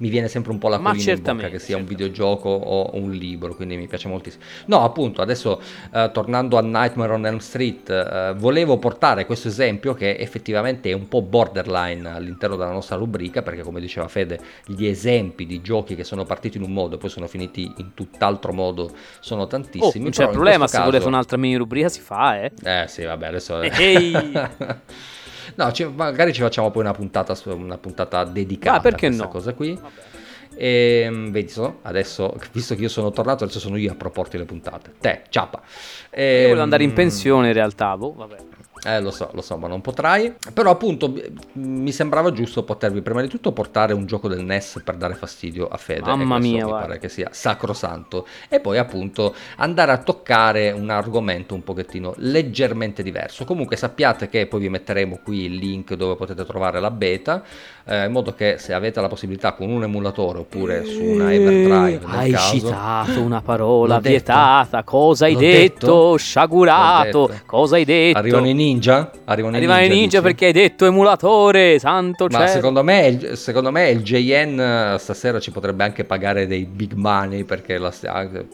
mi 0.00 0.08
viene 0.08 0.28
sempre 0.28 0.52
un 0.52 0.58
po' 0.58 0.68
la 0.68 0.78
colina 0.78 1.12
in 1.12 1.22
bocca 1.22 1.48
che 1.48 1.58
sia 1.58 1.76
un 1.76 1.84
videogioco 1.84 2.48
o 2.48 2.90
un 2.94 3.10
libro, 3.10 3.54
quindi 3.54 3.76
mi 3.76 3.86
piace 3.86 4.08
moltissimo. 4.08 4.42
No, 4.66 4.82
appunto, 4.82 5.20
adesso 5.20 5.60
eh, 5.92 6.10
tornando 6.12 6.56
a 6.56 6.62
Nightmare 6.62 7.12
on 7.12 7.26
Elm 7.26 7.38
Street, 7.38 7.90
eh, 7.90 8.34
volevo 8.36 8.78
portare 8.78 9.26
questo 9.26 9.48
esempio 9.48 9.94
che 9.94 10.16
effettivamente 10.16 10.90
è 10.90 10.94
un 10.94 11.06
po' 11.08 11.20
borderline 11.22 12.08
all'interno 12.08 12.56
della 12.56 12.72
nostra 12.72 12.96
rubrica, 12.96 13.42
perché 13.42 13.62
come 13.62 13.80
diceva 13.80 14.08
Fede, 14.08 14.40
gli 14.66 14.86
esempi 14.86 15.44
di 15.44 15.60
giochi 15.60 15.94
che 15.94 16.04
sono 16.04 16.24
partiti 16.24 16.56
in 16.56 16.64
un 16.64 16.72
modo 16.72 16.94
e 16.94 16.98
poi 16.98 17.10
sono 17.10 17.26
finiti 17.26 17.70
in 17.76 17.92
tutt'altro 17.94 18.52
modo 18.52 18.90
sono 19.20 19.46
tantissimi. 19.46 19.90
Oh, 19.98 20.02
non 20.02 20.10
c'è 20.10 20.28
problema, 20.28 20.66
se 20.66 20.76
caso... 20.76 20.90
volete 20.90 21.06
un'altra 21.06 21.36
mini 21.36 21.56
rubrica 21.56 21.88
si 21.90 22.00
fa, 22.00 22.40
eh. 22.40 22.52
Eh 22.62 22.86
sì, 22.88 23.04
vabbè, 23.04 23.26
adesso... 23.26 23.60
Ehi. 23.60 24.12
no, 25.64 25.72
ci, 25.72 25.84
magari 25.84 26.32
ci 26.32 26.40
facciamo 26.40 26.70
poi 26.70 26.82
una 26.82 26.92
puntata, 26.92 27.36
una 27.44 27.78
puntata 27.78 28.24
dedicata 28.24 28.78
ah, 28.78 28.80
perché 28.80 29.06
a 29.06 29.08
questa 29.08 29.24
no? 29.24 29.30
cosa 29.30 29.52
qui. 29.54 29.74
Vabbè. 29.74 30.08
E 30.56 31.02
ehm, 31.04 31.30
vedi, 31.30 31.48
so, 31.48 31.78
adesso, 31.82 32.36
visto 32.52 32.74
che 32.74 32.82
io 32.82 32.88
sono 32.88 33.10
tornato, 33.10 33.44
adesso 33.44 33.60
sono 33.60 33.76
io 33.76 33.92
a 33.92 33.94
proporti 33.94 34.36
le 34.36 34.44
puntate. 34.44 34.92
Te, 35.00 35.22
ciappa. 35.28 35.62
E, 36.10 36.40
io 36.40 36.42
volevo 36.48 36.62
andare 36.62 36.82
in 36.82 36.90
ehm, 36.90 36.94
pensione 36.94 37.48
in 37.48 37.52
realtà, 37.52 37.96
boh, 37.96 38.12
vabbè. 38.12 38.36
Eh, 38.84 39.00
lo 39.00 39.10
so, 39.10 39.30
lo 39.32 39.42
so, 39.42 39.56
ma 39.56 39.68
non 39.68 39.80
potrai. 39.80 40.34
Però 40.52 40.70
appunto 40.70 41.14
mi 41.54 41.92
sembrava 41.92 42.32
giusto 42.32 42.62
potervi 42.62 43.02
prima 43.02 43.20
di 43.20 43.28
tutto 43.28 43.52
portare 43.52 43.92
un 43.92 44.06
gioco 44.06 44.28
del 44.28 44.44
NES 44.44 44.80
per 44.84 44.96
dare 44.96 45.14
fastidio 45.14 45.68
a 45.68 45.76
Fede. 45.76 46.02
Mamma 46.02 46.38
mia, 46.38 46.64
mi 46.64 46.70
pare 46.70 46.98
che 46.98 47.08
sia 47.08 47.28
sacrosanto. 47.32 48.26
E 48.48 48.60
poi 48.60 48.78
appunto 48.78 49.34
andare 49.56 49.92
a 49.92 49.98
toccare 49.98 50.70
un 50.70 50.90
argomento 50.90 51.54
un 51.54 51.62
pochettino 51.62 52.14
leggermente 52.18 53.02
diverso. 53.02 53.44
Comunque 53.44 53.76
sappiate 53.76 54.28
che 54.28 54.46
poi 54.46 54.60
vi 54.60 54.68
metteremo 54.68 55.20
qui 55.22 55.44
il 55.44 55.54
link 55.54 55.94
dove 55.94 56.16
potete 56.16 56.44
trovare 56.44 56.80
la 56.80 56.90
beta, 56.90 57.42
eh, 57.84 58.06
in 58.06 58.12
modo 58.12 58.34
che 58.34 58.56
se 58.58 58.72
avete 58.72 59.00
la 59.00 59.08
possibilità 59.08 59.52
con 59.52 59.70
un 59.70 59.82
emulatore 59.82 60.38
oppure 60.40 60.84
su 60.84 61.02
una 61.02 61.32
Everdrive. 61.32 62.00
Hai 62.06 62.30
caso, 62.30 62.54
citato 62.54 63.20
una 63.20 63.42
parola 63.42 63.98
vietata. 64.00 64.82
Cosa 64.84 65.26
hai 65.26 65.36
detto? 65.36 65.58
detto? 65.60 66.16
Sciagurato. 66.16 67.26
Detto. 67.26 67.42
Cosa 67.46 67.76
hai 67.76 67.84
detto? 67.84 68.18
Arrivano 68.18 68.48
i 68.48 68.54
ninja? 68.70 69.10
Arrivano, 69.24 69.56
i 69.56 69.60
ninja, 69.60 69.78
ninja 69.80 70.22
perché 70.22 70.46
hai 70.46 70.52
detto 70.52 70.86
emulatore, 70.86 71.78
santo 71.78 72.28
cielo. 72.28 72.42
Ma 72.42 72.48
secondo 72.48 72.82
me, 72.82 73.34
secondo 73.34 73.70
me 73.70 73.90
il 73.90 74.02
JN 74.02 74.60
eh, 74.60 74.98
stasera 74.98 75.40
ci 75.40 75.50
potrebbe 75.50 75.84
anche 75.84 76.04
pagare 76.04 76.46
dei 76.46 76.64
big 76.64 76.92
money 76.92 77.44
perché 77.44 77.78
la, 77.78 77.92
anche, 78.06 78.46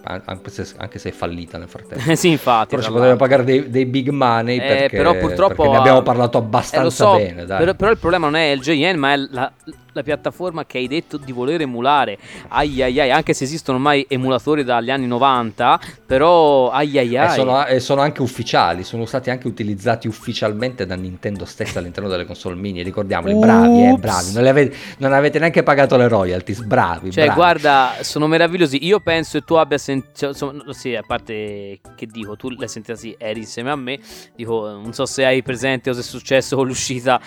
se, 0.46 0.66
anche, 0.76 0.99
se, 0.99 1.08
è 1.11 1.12
fallita 1.12 1.58
nel 1.58 1.68
frattempo. 1.68 2.14
sì, 2.16 2.30
infatti. 2.30 2.75
Però 2.76 2.82
ci 2.82 2.90
potrebbe 2.90 3.16
pagare 3.16 3.44
dei, 3.44 3.70
dei, 3.70 3.87
big 3.87 4.08
money 4.08 4.56
eh, 4.56 4.61
perché, 4.61 4.96
però 4.96 5.16
purtroppo 5.16 5.54
perché 5.54 5.70
ne 5.70 5.78
abbiamo 5.78 6.02
parlato 6.02 6.38
abbastanza 6.38 6.87
eh, 6.87 6.90
so, 6.90 7.16
bene. 7.16 7.44
Però, 7.44 7.75
però, 7.75 7.90
il 7.90 7.99
problema 7.99 8.26
non 8.26 8.37
è 8.37 8.50
il 8.50 8.61
JN 8.61 8.99
ma 8.99 9.12
è 9.12 9.16
la, 9.16 9.52
la 9.97 10.03
piattaforma 10.03 10.67
che 10.67 10.79
hai 10.79 10.87
detto 10.87 11.17
di 11.17 11.33
voler 11.33 11.62
emulare. 11.62 12.19
Ai 12.49 12.83
ai 12.83 13.00
ai, 13.00 13.11
anche 13.11 13.33
se 13.33 13.45
esistono 13.45 13.79
ormai 13.79 14.05
emulatori 14.09 14.62
dagli 14.62 14.91
anni 14.91 15.07
90, 15.07 15.81
però 16.05 16.71
ai 16.71 16.99
ai 16.99 17.17
ai. 17.17 17.26
E 17.26 17.35
sono, 17.35 17.67
e 17.67 17.81
sono 17.81 18.00
anche 18.03 18.21
ufficiali, 18.23 18.85
sono 18.85 19.07
stati 19.07 19.31
anche 19.31 19.47
utilizzati 19.47 20.07
ufficialmente 20.07 20.85
da 20.85 20.95
Nintendo 20.95 21.45
stessa 21.45 21.79
all'interno 21.79 22.09
delle 22.09 22.26
console 22.26 22.57
mini. 22.57 22.83
Ricordiamoli, 22.83 23.33
Ups. 23.33 23.45
bravi, 23.45 23.85
eh, 23.85 23.97
bravi. 23.97 24.33
Non, 24.33 24.47
avete, 24.47 24.76
non, 24.99 25.12
avete, 25.12 25.38
neanche 25.38 25.62
pagato 25.62 25.97
le 25.97 26.09
royalties, 26.09 26.61
bravi. 26.62 27.11
Cioè, 27.11 27.25
bravi. 27.25 27.38
guarda, 27.38 27.93
sono 28.00 28.26
meravigliosi. 28.26 28.85
Io 28.85 29.00
penso 29.00 29.38
che 29.38 29.45
tu 29.45 29.55
abbia 29.55 29.79
sentito, 29.79 30.35
cioè, 30.35 30.55
sì, 30.71 30.95
a 30.95 31.03
parte 31.03 31.81
che 31.97 32.07
dico, 32.07 32.37
tu 32.37 32.50
l'hai 32.50 32.69
sentita 32.69 32.97
sì, 32.97 33.15
eri 33.19 33.41
insieme 33.41 33.71
a 33.71 33.76
me. 33.76 33.99
Dico, 34.35 34.69
non 34.69 34.93
so 34.93 35.07
se 35.07 35.25
hai 35.25 35.43
presente 35.43 35.88
cosa 35.88 36.03
è 36.03 36.05
successo 36.05 36.57
con 36.57 36.67
l'uscita 36.67 37.21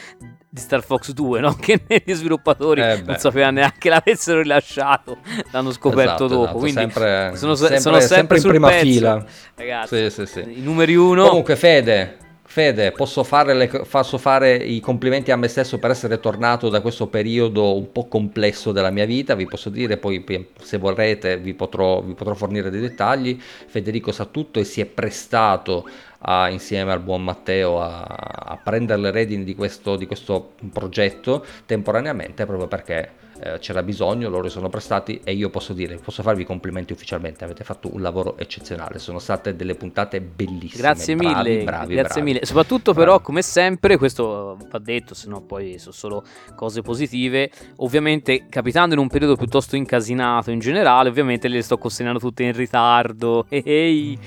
di 0.51 0.59
Star 0.59 0.83
Fox 0.83 1.11
2, 1.11 1.39
no? 1.39 1.53
che 1.59 1.81
gli 2.03 2.13
sviluppatori 2.13 2.81
eh 2.81 3.01
non 3.05 3.17
sapevano 3.17 3.59
neanche 3.59 3.87
l'avessero 3.89 4.41
rilasciato, 4.41 5.17
l'hanno 5.51 5.71
scoperto 5.71 6.25
esatto, 6.25 6.27
dopo. 6.27 6.43
Esatto. 6.43 6.57
Quindi 6.57 6.79
sempre, 6.79 7.31
sono, 7.35 7.55
sempre, 7.55 7.79
sono 7.79 7.99
sempre, 7.99 8.15
sempre 8.15 8.37
in 8.37 8.43
prima 8.43 8.67
pezzo. 8.69 8.85
fila. 8.85 9.25
Ragazzi, 9.55 10.09
sì, 10.09 10.09
sì, 10.09 10.25
sì. 10.25 10.57
i 10.57 10.61
numeri 10.61 10.95
uno. 10.95 11.27
Comunque, 11.27 11.55
Fede, 11.55 12.17
Fede, 12.51 12.91
posso 12.93 13.23
fare, 13.23 13.53
le, 13.53 13.67
posso 13.67 14.17
fare, 14.17 14.55
i 14.55 14.79
complimenti 14.79 15.29
a 15.29 15.35
me 15.35 15.47
stesso 15.47 15.77
per 15.77 15.91
essere 15.91 16.19
tornato 16.19 16.67
da 16.69 16.81
questo 16.81 17.05
periodo 17.05 17.77
un 17.77 17.91
po' 17.91 18.07
complesso 18.07 18.71
della 18.71 18.89
mia 18.89 19.05
vita, 19.05 19.35
vi 19.35 19.45
posso 19.45 19.69
dire, 19.69 19.97
poi 19.97 20.25
se 20.59 20.79
vorrete 20.79 21.37
vi 21.37 21.53
potrò, 21.53 22.01
vi 22.01 22.15
potrò 22.15 22.33
fornire 22.33 22.71
dei 22.71 22.81
dettagli. 22.81 23.39
Federico 23.39 24.11
sa 24.11 24.25
tutto 24.25 24.59
e 24.59 24.63
si 24.63 24.81
è 24.81 24.87
prestato 24.87 25.87
a, 26.21 26.49
insieme 26.49 26.91
al 26.91 27.01
buon 27.01 27.23
Matteo 27.23 27.79
a, 27.79 28.01
a 28.01 28.57
prendere 28.57 28.99
le 28.99 29.11
redini 29.11 29.43
di 29.43 29.53
questo, 29.53 29.95
di 29.95 30.07
questo 30.07 30.53
progetto 30.73 31.45
temporaneamente 31.67 32.47
proprio 32.47 32.67
perché 32.67 33.11
eh, 33.41 33.59
c'era 33.59 33.83
bisogno, 33.83 34.29
loro 34.29 34.49
sono 34.49 34.69
prestati 34.69 35.21
e 35.23 35.33
io 35.33 35.49
posso 35.49 35.73
dire, 35.73 35.95
posso 35.95 36.21
farvi 36.21 36.43
complimenti 36.43 36.93
ufficialmente, 36.93 37.43
avete 37.43 37.63
fatto 37.63 37.93
un 37.93 38.01
lavoro 38.01 38.37
eccezionale, 38.37 38.99
sono 38.99 39.19
state 39.19 39.55
delle 39.55 39.75
puntate 39.75 40.21
bellissime. 40.21 40.81
Grazie 40.81 41.15
bravi, 41.15 41.49
mille, 41.49 41.63
bravi, 41.63 41.93
grazie 41.93 42.21
bravi. 42.21 42.31
mille. 42.33 42.45
Soprattutto 42.45 42.93
però 42.93 43.19
come 43.21 43.41
sempre, 43.41 43.97
questo 43.97 44.57
va 44.69 44.79
detto, 44.79 45.13
se 45.13 45.29
no 45.29 45.41
poi 45.41 45.77
sono 45.79 45.93
solo 45.93 46.23
cose 46.55 46.81
positive, 46.81 47.49
ovviamente 47.77 48.45
capitando 48.49 48.93
in 48.93 48.99
un 48.99 49.07
periodo 49.07 49.35
piuttosto 49.35 49.75
incasinato 49.75 50.51
in 50.51 50.59
generale, 50.59 51.09
ovviamente 51.09 51.47
le 51.47 51.61
sto 51.61 51.77
consegnando 51.77 52.19
tutte 52.19 52.43
in 52.43 52.53
ritardo. 52.53 53.45
Ehi. 53.49 54.17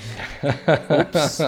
Ops. 0.87 1.41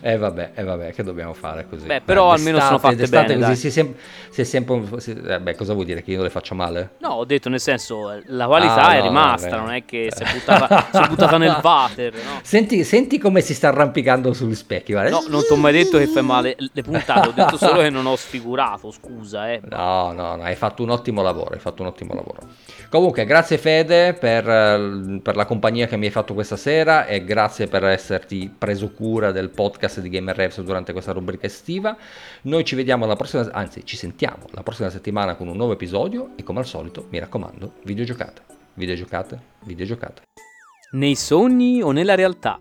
E 0.00 0.12
eh 0.12 0.16
vabbè, 0.16 0.52
eh 0.54 0.62
vabbè, 0.62 0.92
che 0.92 1.02
dobbiamo 1.02 1.34
fare 1.34 1.66
così? 1.68 1.86
Beh, 1.86 2.00
però 2.02 2.30
eh, 2.30 2.36
almeno 2.36 2.60
sono 2.60 2.78
fatte 2.78 3.06
bene. 3.08 3.38
Così, 3.38 3.56
si 3.56 3.66
è 3.66 3.70
sempre, 3.70 4.00
si 4.30 4.40
è 4.40 4.44
sempre 4.44 5.00
si, 5.00 5.12
eh, 5.12 5.40
beh, 5.40 5.54
cosa 5.54 5.72
vuol 5.72 5.86
dire? 5.86 6.02
Che 6.02 6.10
io 6.12 6.22
le 6.22 6.30
faccio 6.30 6.54
male? 6.60 6.90
No, 6.98 7.08
ho 7.08 7.24
detto 7.24 7.48
nel 7.48 7.60
senso, 7.60 8.20
la 8.26 8.46
qualità 8.46 8.82
ah, 8.82 8.94
è 8.94 8.98
no, 8.98 9.06
rimasta, 9.06 9.48
vabbè. 9.48 9.60
non 9.62 9.74
è 9.74 9.84
che 9.86 10.08
si 10.14 10.22
è 10.22 10.26
buttata, 10.30 10.88
si 10.92 11.02
è 11.02 11.08
buttata 11.08 11.38
nel 11.38 11.58
water. 11.62 12.12
No? 12.12 12.40
Senti, 12.42 12.84
senti, 12.84 13.18
come 13.18 13.40
si 13.40 13.54
sta 13.54 13.68
arrampicando 13.68 14.32
sugli 14.34 14.54
specchi. 14.54 14.92
Guarda. 14.92 15.10
No, 15.10 15.24
non 15.28 15.42
ti 15.42 15.52
ho 15.52 15.56
mai 15.56 15.72
detto 15.72 15.96
che 15.96 16.06
fai 16.06 16.22
male 16.22 16.56
le 16.58 16.82
puntate, 16.82 17.28
ho 17.28 17.32
detto 17.32 17.56
solo 17.56 17.80
che 17.80 17.90
non 17.90 18.04
ho 18.04 18.16
sfigurato, 18.16 18.90
scusa. 18.90 19.50
Eh. 19.50 19.60
No, 19.68 20.12
no, 20.12 20.36
no, 20.36 20.42
hai 20.42 20.56
fatto 20.56 20.82
un 20.82 20.90
ottimo 20.90 21.22
lavoro, 21.22 21.54
hai 21.54 21.60
fatto 21.60 21.82
un 21.82 21.88
ottimo 21.88 22.14
lavoro. 22.14 22.40
Comunque, 22.90 23.24
grazie 23.24 23.56
Fede 23.56 24.12
per, 24.14 24.44
per 25.22 25.36
la 25.36 25.46
compagnia 25.46 25.86
che 25.86 25.96
mi 25.96 26.06
hai 26.06 26.12
fatto 26.12 26.34
questa 26.34 26.56
sera 26.56 27.06
e 27.06 27.24
grazie 27.24 27.66
per 27.66 27.84
esserti 27.84 28.52
preso 28.56 28.90
cura 28.90 29.32
del 29.32 29.48
podcast 29.48 30.00
di 30.00 30.10
Gamer 30.10 30.36
Revs 30.36 30.60
durante 30.60 30.92
questa 30.92 31.12
rubrica 31.12 31.46
estiva. 31.46 31.96
Noi 32.42 32.64
ci 32.64 32.74
vediamo 32.74 33.06
la 33.06 33.16
prossima, 33.16 33.48
anzi 33.52 33.84
ci 33.84 33.96
sentiamo 33.96 34.44
la 34.50 34.62
prossima 34.62 34.90
settimana 34.90 35.34
con 35.34 35.48
un 35.48 35.56
nuovo 35.56 35.72
episodio 35.72 36.30
e 36.36 36.42
come 36.50 36.62
al 36.62 36.66
solito, 36.66 37.06
mi 37.10 37.20
raccomando, 37.20 37.74
videogiocate, 37.84 38.42
videogiocate, 38.74 39.40
videogiocate. 39.66 40.22
Nei 40.92 41.14
sogni 41.14 41.80
o 41.80 41.92
nella 41.92 42.16
realtà? 42.16 42.58